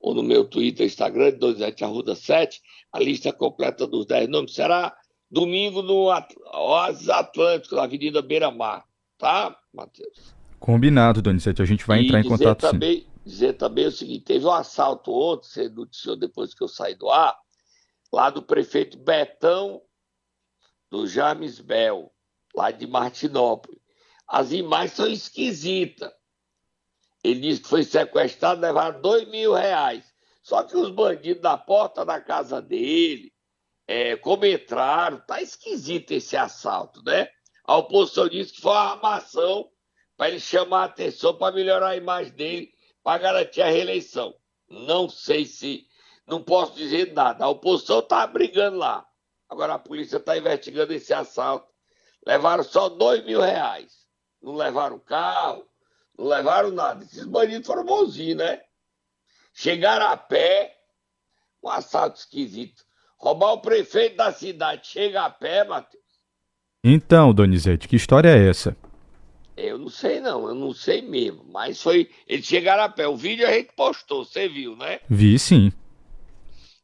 ou 0.00 0.14
no 0.14 0.22
meu 0.22 0.44
Twitter, 0.44 0.84
Instagram, 0.84 1.38
27 1.40 1.84
Arruda 1.84 2.14
7, 2.14 2.60
a 2.92 2.98
lista 2.98 3.32
completa 3.32 3.86
dos 3.86 4.04
10 4.04 4.28
nomes 4.28 4.54
será 4.54 4.94
domingo 5.30 5.80
no 5.80 6.10
Oasis 6.52 7.08
Atlântico, 7.08 7.74
na 7.74 7.84
Avenida 7.84 8.20
Beira 8.20 8.50
Mar. 8.50 8.84
Tá, 9.16 9.56
Matheus? 9.72 10.34
Combinado, 10.60 11.22
Donizete. 11.22 11.62
A 11.62 11.64
gente 11.64 11.86
vai 11.86 12.02
e 12.02 12.04
entrar 12.06 12.20
em 12.20 12.28
contato 12.28 12.60
também, 12.60 13.00
sim. 13.00 13.06
Dizer 13.24 13.54
também 13.54 13.86
o 13.86 13.90
seguinte: 13.90 14.24
teve 14.24 14.44
um 14.44 14.50
assalto 14.50 15.10
ontem, 15.10 15.48
você 15.48 15.68
noticiou 15.68 16.16
depois 16.16 16.52
que 16.52 16.62
eu 16.62 16.68
saí 16.68 16.94
do 16.94 17.08
ar, 17.08 17.34
lá 18.12 18.28
do 18.28 18.42
prefeito 18.42 18.98
Betão 18.98 19.80
do 20.90 21.06
James 21.06 21.58
Bel, 21.60 22.13
lá 22.54 22.70
de 22.70 22.86
Martinópolis. 22.86 23.80
As 24.26 24.52
imagens 24.52 24.92
são 24.92 25.06
esquisitas. 25.06 26.12
Ele 27.22 27.40
disse 27.40 27.62
que 27.62 27.68
foi 27.68 27.82
sequestrado, 27.82 28.60
levaram 28.60 29.00
dois 29.00 29.26
mil 29.28 29.52
reais. 29.54 30.04
Só 30.42 30.62
que 30.62 30.76
os 30.76 30.90
bandidos 30.90 31.42
da 31.42 31.56
porta 31.56 32.04
da 32.04 32.20
casa 32.20 32.60
dele, 32.60 33.32
é, 33.86 34.16
como 34.16 34.44
entraram, 34.44 35.20
tá 35.26 35.40
esquisito 35.40 36.12
esse 36.12 36.36
assalto, 36.36 37.02
né? 37.02 37.28
A 37.64 37.78
oposição 37.78 38.28
disse 38.28 38.52
que 38.52 38.60
foi 38.60 38.72
uma 38.72 38.92
armação 38.92 39.70
para 40.16 40.28
ele 40.28 40.38
chamar 40.40 40.82
a 40.82 40.84
atenção, 40.84 41.34
para 41.34 41.54
melhorar 41.54 41.88
a 41.88 41.96
imagem 41.96 42.32
dele, 42.34 42.72
para 43.02 43.18
garantir 43.18 43.62
a 43.62 43.70
reeleição. 43.70 44.34
Não 44.68 45.08
sei 45.08 45.46
se. 45.46 45.86
Não 46.26 46.42
posso 46.42 46.74
dizer 46.74 47.12
nada. 47.12 47.44
A 47.44 47.48
oposição 47.48 47.98
está 47.98 48.26
brigando 48.26 48.78
lá. 48.78 49.06
Agora 49.48 49.74
a 49.74 49.78
polícia 49.78 50.16
está 50.16 50.36
investigando 50.36 50.92
esse 50.92 51.12
assalto. 51.12 51.73
Levaram 52.26 52.64
só 52.64 52.88
dois 52.88 53.24
mil 53.24 53.40
reais. 53.40 53.92
Não 54.42 54.56
levaram 54.56 54.98
carro, 54.98 55.64
não 56.18 56.26
levaram 56.26 56.70
nada. 56.70 57.04
Esses 57.04 57.24
bandidos 57.24 57.66
foram 57.66 57.84
bonzinhos, 57.84 58.38
né? 58.38 58.60
Chegaram 59.52 60.06
a 60.06 60.16
pé, 60.16 60.76
um 61.62 61.68
assalto 61.68 62.18
esquisito. 62.18 62.84
Roubar 63.16 63.52
o 63.52 63.60
prefeito 63.60 64.16
da 64.16 64.32
cidade, 64.32 64.86
chega 64.86 65.24
a 65.24 65.30
pé, 65.30 65.64
Matheus. 65.64 66.04
Então, 66.82 67.32
Donizete, 67.32 67.88
que 67.88 67.96
história 67.96 68.28
é 68.28 68.48
essa? 68.48 68.76
Eu 69.56 69.78
não 69.78 69.88
sei 69.88 70.20
não, 70.20 70.48
eu 70.48 70.54
não 70.54 70.74
sei 70.74 71.00
mesmo. 71.00 71.44
Mas 71.44 71.80
foi. 71.80 72.10
Eles 72.26 72.44
chegaram 72.44 72.82
a 72.82 72.88
pé. 72.88 73.06
O 73.06 73.16
vídeo 73.16 73.46
a 73.46 73.52
gente 73.52 73.72
postou, 73.74 74.24
você 74.24 74.48
viu, 74.48 74.76
né? 74.76 75.00
Vi 75.08 75.38
sim. 75.38 75.72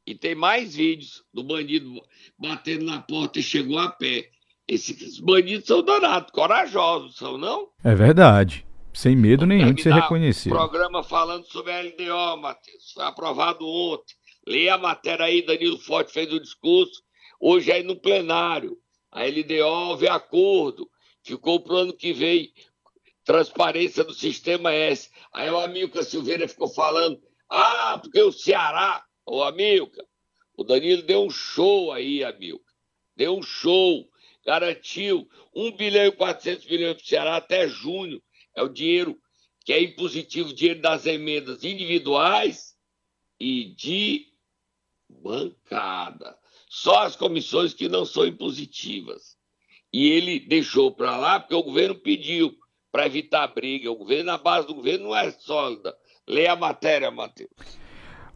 E 0.07 0.15
tem 0.15 0.35
mais 0.35 0.75
vídeos 0.75 1.23
do 1.33 1.43
bandido 1.43 2.01
batendo 2.39 2.85
na 2.85 3.01
porta 3.03 3.39
e 3.39 3.43
chegou 3.43 3.79
a 3.79 3.91
pé. 3.91 4.31
Esses 4.71 5.19
bandidos 5.19 5.67
são 5.67 5.83
danados, 5.83 6.31
corajosos, 6.31 7.17
são 7.17 7.37
não? 7.37 7.69
É 7.83 7.93
verdade. 7.93 8.65
Sem 8.95 9.17
medo 9.17 9.45
nenhum 9.45 9.73
de 9.73 9.83
ser 9.83 9.93
reconhecido. 9.93 10.53
Programa 10.53 11.03
falando 11.03 11.45
sobre 11.47 11.73
a 11.73 11.81
LDO, 11.81 12.41
Matheus. 12.41 12.93
Foi 12.95 13.03
aprovado 13.03 13.67
ontem. 13.67 14.15
Leia 14.47 14.75
a 14.75 14.79
matéria 14.79 15.27
aí, 15.27 15.45
Danilo 15.45 15.77
Forte 15.77 16.13
fez 16.13 16.33
o 16.33 16.39
discurso. 16.39 17.03
Hoje 17.41 17.73
aí 17.73 17.83
no 17.83 17.97
plenário. 17.97 18.79
A 19.11 19.25
LDO 19.25 19.67
houve 19.67 20.07
acordo. 20.07 20.89
Ficou 21.25 21.59
para 21.59 21.75
o 21.75 21.79
ano 21.79 21.93
que 21.93 22.13
vem 22.13 22.53
transparência 23.25 24.05
do 24.05 24.15
sistema 24.15 24.73
S. 24.73 25.11
Aí 25.33 25.51
o 25.51 25.59
Amilcar 25.59 26.05
Silveira 26.05 26.47
ficou 26.47 26.69
falando: 26.69 27.21
ah, 27.49 27.99
porque 28.01 28.23
o 28.23 28.31
Ceará, 28.31 29.03
o 29.27 29.43
Amilcar, 29.43 30.05
o 30.57 30.63
Danilo 30.63 31.03
deu 31.03 31.25
um 31.25 31.31
show 31.31 31.91
aí, 31.91 32.23
Amilcar. 32.23 32.73
Deu 33.17 33.37
um 33.37 33.43
show. 33.43 34.09
Garantiu 34.45 35.29
1 35.55 35.77
bilhão 35.77 36.07
e 36.07 36.13
400 36.13 36.67
milhões 36.67 36.95
para 36.95 37.03
o 37.03 37.07
Ceará 37.07 37.37
até 37.37 37.69
junho 37.69 38.23
é 38.57 38.63
o 38.63 38.69
dinheiro 38.69 39.19
que 39.65 39.73
é 39.73 39.83
impositivo, 39.83 40.55
dinheiro 40.55 40.81
das 40.81 41.07
emendas 41.07 41.63
individuais 41.65 42.75
e 43.39 43.75
de 43.75 44.27
bancada. 45.09 46.37
Só 46.69 47.03
as 47.03 47.17
comissões 47.17 47.75
que 47.75 47.89
não 47.89 48.05
são 48.05 48.27
impositivas. 48.27 49.37
E 49.93 50.09
ele 50.09 50.41
deixou 50.41 50.93
para 50.93 51.17
lá 51.17 51.41
porque 51.41 51.55
o 51.55 51.63
governo 51.63 51.97
pediu 51.97 52.57
para 52.93 53.07
evitar 53.07 53.49
briga. 53.49 53.91
O 53.91 53.97
governo, 53.97 54.31
a 54.31 54.39
base 54.39 54.67
do 54.67 54.75
governo 54.75 55.07
não 55.07 55.17
é 55.17 55.31
sólida. 55.33 55.97
Leia 56.27 56.53
a 56.53 56.57
matéria, 56.57 57.11
Matheus. 57.11 57.51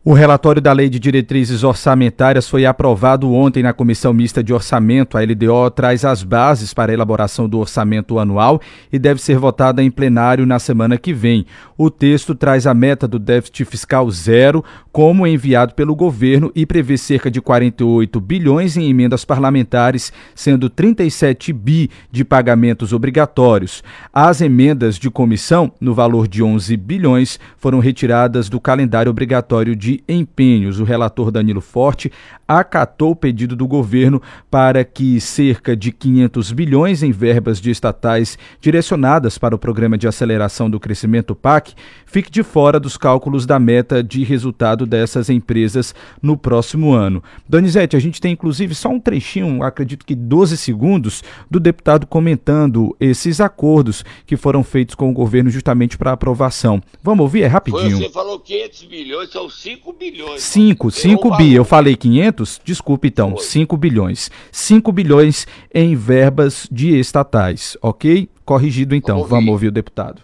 O 0.07 0.13
relatório 0.13 0.61
da 0.61 0.71
Lei 0.71 0.91
de 0.91 0.99
Diretrizes 0.99 1.65
Orçamentárias 1.65 2.47
foi 2.47 2.67
aprovado 2.67 3.33
ontem 3.33 3.63
na 3.63 3.73
Comissão 3.73 4.13
Mista 4.13 4.45
de 4.45 4.53
Orçamento. 4.53 5.17
A 5.17 5.23
LDO 5.23 5.71
traz 5.75 6.05
as 6.05 6.23
bases 6.23 6.75
para 6.75 6.93
a 6.93 6.95
elaboração 6.95 7.49
do 7.49 7.59
orçamento 7.59 8.19
anual 8.19 8.61
e 8.93 8.99
deve 8.99 9.19
ser 9.19 9.39
votada 9.39 9.83
em 9.83 9.91
plenário 9.91 10.45
na 10.45 10.59
semana 10.59 10.99
que 10.99 11.15
vem. 11.15 11.47
O 11.75 11.89
texto 11.89 12.35
traz 12.35 12.67
a 12.67 12.75
meta 12.75 13.09
do 13.09 13.19
déficit 13.19 13.65
fiscal 13.65 14.11
zero, 14.11 14.63
como 14.93 15.27
enviado 15.27 15.75
pelo 15.75 15.97
governo, 15.97 16.53
e 16.55 16.67
prevê 16.67 16.99
cerca 16.99 17.31
de 17.31 17.41
48 17.41 18.21
bilhões 18.21 18.77
em 18.77 18.91
emendas 18.91 19.25
parlamentares, 19.25 20.13
sendo 20.35 20.69
37 20.69 21.51
bi 21.51 21.91
de 22.13 22.27
pagamentos 22.27 22.93
obrigatórios. 22.93 23.83
As 24.13 24.43
emendas 24.43 24.97
de 24.97 25.09
comissão, 25.09 25.73
no 25.81 25.95
valor 25.95 26.29
de 26.29 26.43
11 26.43 26.77
bilhões, 26.77 27.41
foram 27.57 27.79
retiradas 27.79 28.51
do 28.51 28.61
calendário 28.61 29.09
obrigatório 29.09 29.75
de 29.75 29.94
empenhos. 30.09 30.81
O 30.81 30.85
relator 30.85 31.31
Danilo 31.31 31.61
Forte 31.61 32.11
acatou 32.49 33.13
o 33.13 33.17
pedido 33.17 33.55
do 33.55 33.67
governo 33.67 34.21
para 34.51 34.85
que 34.85 35.21
cerca 35.21 35.77
de 35.77 35.93
500 35.93 36.53
bilhões 36.53 37.03
em 37.03 37.13
verbas 37.13 37.61
de 37.61 37.71
estatais 37.71 38.39
direcionadas 38.61 39.39
para 39.39 39.55
o 39.55 39.59
Programa 39.59 39.99
de 39.99 40.09
Aceleração 40.09 40.71
do 40.71 40.81
Crescimento 40.81 41.35
PAC 41.35 41.75
fique 42.07 42.31
de 42.31 42.43
fora 42.43 42.79
dos 42.79 42.97
cálculos 42.97 43.45
da 43.45 43.59
meta 43.59 44.03
de 44.03 44.23
resultado 44.23 44.87
dessas 44.87 45.29
empresas 45.29 45.95
no 46.23 46.37
próximo 46.37 46.93
ano. 46.93 47.23
Donizete, 47.49 47.97
a 47.97 48.01
gente 48.01 48.21
tem 48.21 48.33
inclusive 48.33 48.75
só 48.75 48.89
um 48.89 49.01
trechinho, 49.01 49.63
acredito 49.63 50.07
que 50.07 50.15
12 50.15 50.57
segundos, 50.57 51.25
do 51.51 51.59
deputado 51.59 52.07
comentando 52.07 52.95
esses 53.01 53.41
acordos 53.41 54.05
que 54.27 54.37
foram 54.37 54.63
feitos 54.63 54.95
com 54.95 55.11
o 55.11 55.13
governo 55.13 55.51
justamente 55.51 55.99
para 55.99 56.13
aprovação. 56.13 56.81
Vamos 57.03 57.23
ouvir? 57.23 57.43
É 57.43 57.47
rapidinho. 57.47 57.99
Você 57.99 58.11
falou 58.11 58.39
500 58.39 58.85
bilhões, 58.85 59.31
são 59.31 59.51
5 59.51 59.84
bilhões. 59.93 60.43
5, 60.43 60.91
5 60.91 61.37
bi. 61.37 61.55
Eu 61.55 61.65
falei 61.65 61.97
500? 61.97 62.61
Desculpe 62.65 63.09
então, 63.09 63.37
5 63.37 63.77
bilhões. 63.77 64.31
5 64.51 64.91
bilhões 64.93 65.47
em 65.73 65.95
verbas 65.95 66.69
de 66.71 66.99
estatais, 66.99 67.77
ok? 67.83 68.29
Corrigido 68.45 68.95
então. 68.95 69.17
Vamos 69.17 69.25
ouvir, 69.25 69.35
Vamos 69.35 69.53
ouvir 69.53 69.69
o 69.69 69.73
deputado. 69.73 70.23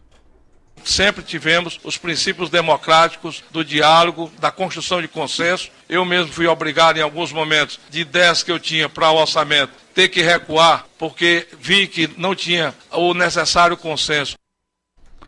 Sempre 0.85 1.23
tivemos 1.23 1.79
os 1.85 1.99
princípios 1.99 2.49
democráticos 2.49 3.44
do 3.51 3.64
diálogo, 3.64 4.31
da 4.40 4.51
construção 4.51 5.01
de 5.01 5.09
consenso. 5.09 5.70
Eu 5.88 6.05
mesmo 6.05 6.33
fui 6.33 6.46
obrigado, 6.46 6.96
em 6.96 7.03
alguns 7.03 7.33
momentos, 7.33 7.79
de 7.90 8.01
ideias 8.01 8.42
que 8.42 8.51
eu 8.51 8.59
tinha 8.59 8.88
para 8.88 9.11
o 9.11 9.16
orçamento, 9.16 9.73
ter 9.94 10.09
que 10.09 10.23
recuar, 10.23 10.87
porque 10.99 11.46
vi 11.61 11.87
que 11.87 12.09
não 12.16 12.35
tinha 12.35 12.75
o 12.92 13.12
necessário 13.12 13.77
consenso. 13.77 14.35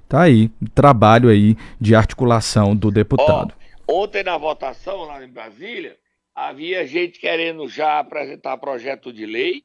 Tá 0.09 0.23
aí, 0.23 0.51
trabalho 0.75 1.29
aí 1.29 1.57
de 1.81 1.95
articulação 1.95 2.77
do 2.77 2.91
deputado. 2.91 3.53
Oh, 3.57 3.62
ontem 3.93 4.23
na 4.23 4.39
votação 4.39 5.03
lá 5.03 5.23
em 5.23 5.29
Brasília, 5.29 5.99
havia 6.35 6.87
gente 6.87 7.19
querendo 7.19 7.69
já 7.69 7.99
apresentar 7.99 8.57
projeto 8.57 9.13
de 9.13 9.27
lei, 9.27 9.65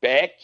PEC, 0.00 0.34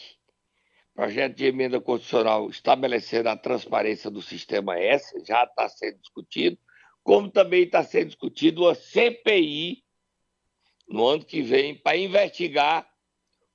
projeto 0.93 1.35
de 1.35 1.45
emenda 1.45 1.81
constitucional 1.81 2.49
estabelecendo 2.49 3.29
a 3.29 3.35
transparência 3.35 4.09
do 4.09 4.21
sistema 4.21 4.79
S, 4.79 5.21
já 5.25 5.43
está 5.43 5.67
sendo 5.67 5.99
discutido, 5.99 6.57
como 7.03 7.29
também 7.29 7.63
está 7.63 7.83
sendo 7.83 8.07
discutido 8.07 8.67
a 8.67 8.75
CPI 8.75 9.83
no 10.87 11.05
ano 11.05 11.25
que 11.25 11.41
vem 11.41 11.75
para 11.75 11.97
investigar 11.97 12.89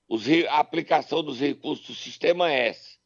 os, 0.09 0.27
a 0.49 0.59
aplicação 0.59 1.23
dos 1.23 1.41
recursos 1.41 1.87
do 1.87 1.95
sistema 1.95 2.53
S. 2.53 2.99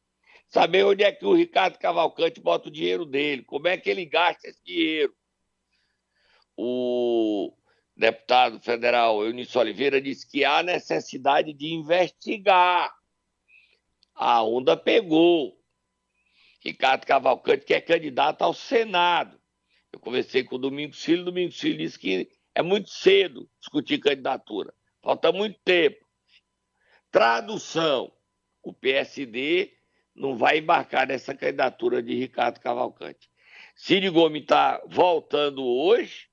Saber 0.49 0.85
onde 0.85 1.05
é 1.05 1.13
que 1.13 1.25
o 1.25 1.35
Ricardo 1.35 1.79
Cavalcante 1.79 2.41
bota 2.41 2.69
o 2.69 2.73
dinheiro 2.73 3.05
dele, 3.05 3.43
como 3.45 3.69
é 3.69 3.77
que 3.77 3.89
ele 3.89 4.05
gasta 4.05 4.49
esse 4.49 4.63
dinheiro. 4.65 5.15
O 6.61 7.57
deputado 7.97 8.59
federal 8.59 9.25
Eunício 9.25 9.61
Oliveira 9.61 10.01
disse 10.01 10.29
que 10.29 10.45
há 10.45 10.61
necessidade 10.61 11.53
de 11.53 11.73
investigar 11.73 12.93
a 14.13 14.43
onda 14.43 14.77
pegou. 14.77 15.57
Ricardo 16.61 17.07
Cavalcante, 17.07 17.65
que 17.65 17.75
é 17.75 17.81
candidato 17.81 18.43
ao 18.43 18.53
Senado. 18.53 19.41
Eu 19.93 20.01
conversei 20.01 20.43
com 20.43 20.57
o 20.57 20.59
Domingos 20.59 21.01
Filho, 21.01 21.23
o 21.23 21.27
Domingos 21.27 21.61
Filho 21.61 21.79
disse 21.79 21.97
que 21.97 22.29
É 22.53 22.61
muito 22.61 22.91
cedo 22.91 23.49
discutir 23.61 23.99
candidatura. 23.99 24.75
Falta 25.01 25.31
muito 25.31 25.61
tempo. 25.61 26.05
Tradução: 27.13 28.13
o 28.65 28.73
PSD 28.73 29.73
não 30.13 30.37
vai 30.37 30.59
embarcar 30.59 31.07
nessa 31.07 31.37
candidatura 31.37 32.03
de 32.03 32.15
Ricardo 32.15 32.59
Cavalcante. 32.59 33.31
Cid 33.77 34.11
Gomes 34.11 34.43
está 34.43 34.83
voltando 34.89 35.65
hoje, 35.65 36.29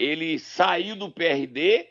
ele 0.00 0.38
saiu 0.38 0.96
do 0.96 1.10
PRD, 1.10 1.86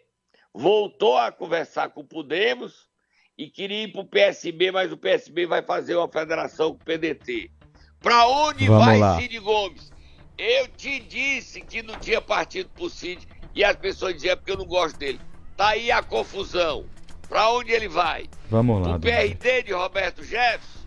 voltou 0.51 1.15
a 1.15 1.31
conversar 1.31 1.89
com 1.89 2.01
o 2.01 2.03
Podemos 2.03 2.89
e 3.37 3.47
queria 3.47 3.83
ir 3.83 3.91
para 3.91 4.01
o 4.01 4.07
PSB, 4.07 4.71
mas 4.71 4.91
o 4.91 4.97
PSB 4.97 5.45
vai 5.45 5.61
fazer 5.61 5.95
uma 5.95 6.07
federação 6.07 6.69
com 6.69 6.81
o 6.81 6.85
PDT. 6.85 7.51
Para 7.99 8.27
onde 8.27 8.65
Vamos 8.65 8.83
vai 8.83 8.97
lá. 8.97 9.15
Cid 9.19 9.37
Gomes? 9.37 9.91
Eu 10.39 10.67
te 10.69 10.99
disse 11.01 11.61
que 11.61 11.83
não 11.83 11.99
tinha 11.99 12.19
partido 12.19 12.69
pro 12.69 12.89
Cid 12.89 13.27
e 13.53 13.63
as 13.63 13.75
pessoas 13.75 14.15
diziam 14.15 14.35
porque 14.35 14.53
eu 14.53 14.57
não 14.57 14.65
gosto 14.65 14.97
dele. 14.97 15.19
Tá 15.55 15.69
aí 15.69 15.91
a 15.91 16.01
confusão. 16.01 16.85
Para 17.27 17.51
onde 17.51 17.71
ele 17.71 17.87
vai? 17.87 18.27
Vamos 18.49 18.87
lá. 18.87 18.93
Pro 18.93 19.01
PRD 19.01 19.63
de 19.63 19.73
Roberto 19.73 20.23
Jefferson? 20.23 20.79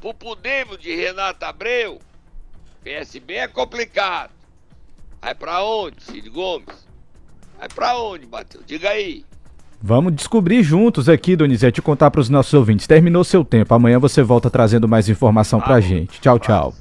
Pro 0.00 0.12
Podemos 0.12 0.76
de 0.76 0.94
Renato 0.94 1.46
Abreu? 1.46 1.98
PSB 2.84 3.34
é 3.36 3.48
complicado. 3.48 4.35
Vai 5.26 5.34
pra 5.34 5.64
onde, 5.64 5.96
Cid 6.04 6.30
Gomes? 6.30 6.86
Vai 7.58 7.68
pra 7.68 7.98
onde, 8.00 8.28
Matheus? 8.28 8.62
Diga 8.64 8.90
aí. 8.90 9.24
Vamos 9.82 10.14
descobrir 10.14 10.62
juntos 10.62 11.08
aqui, 11.08 11.34
Donizete, 11.34 11.80
e 11.80 11.82
contar 11.82 12.12
para 12.12 12.20
os 12.20 12.28
nossos 12.28 12.54
ouvintes. 12.54 12.86
Terminou 12.86 13.24
seu 13.24 13.44
tempo. 13.44 13.74
Amanhã 13.74 13.98
você 13.98 14.22
volta 14.22 14.48
trazendo 14.48 14.86
mais 14.86 15.08
informação 15.08 15.58
Tá 15.58 15.66
pra 15.66 15.80
gente. 15.80 16.20
Tchau, 16.20 16.38
tchau. 16.38 16.74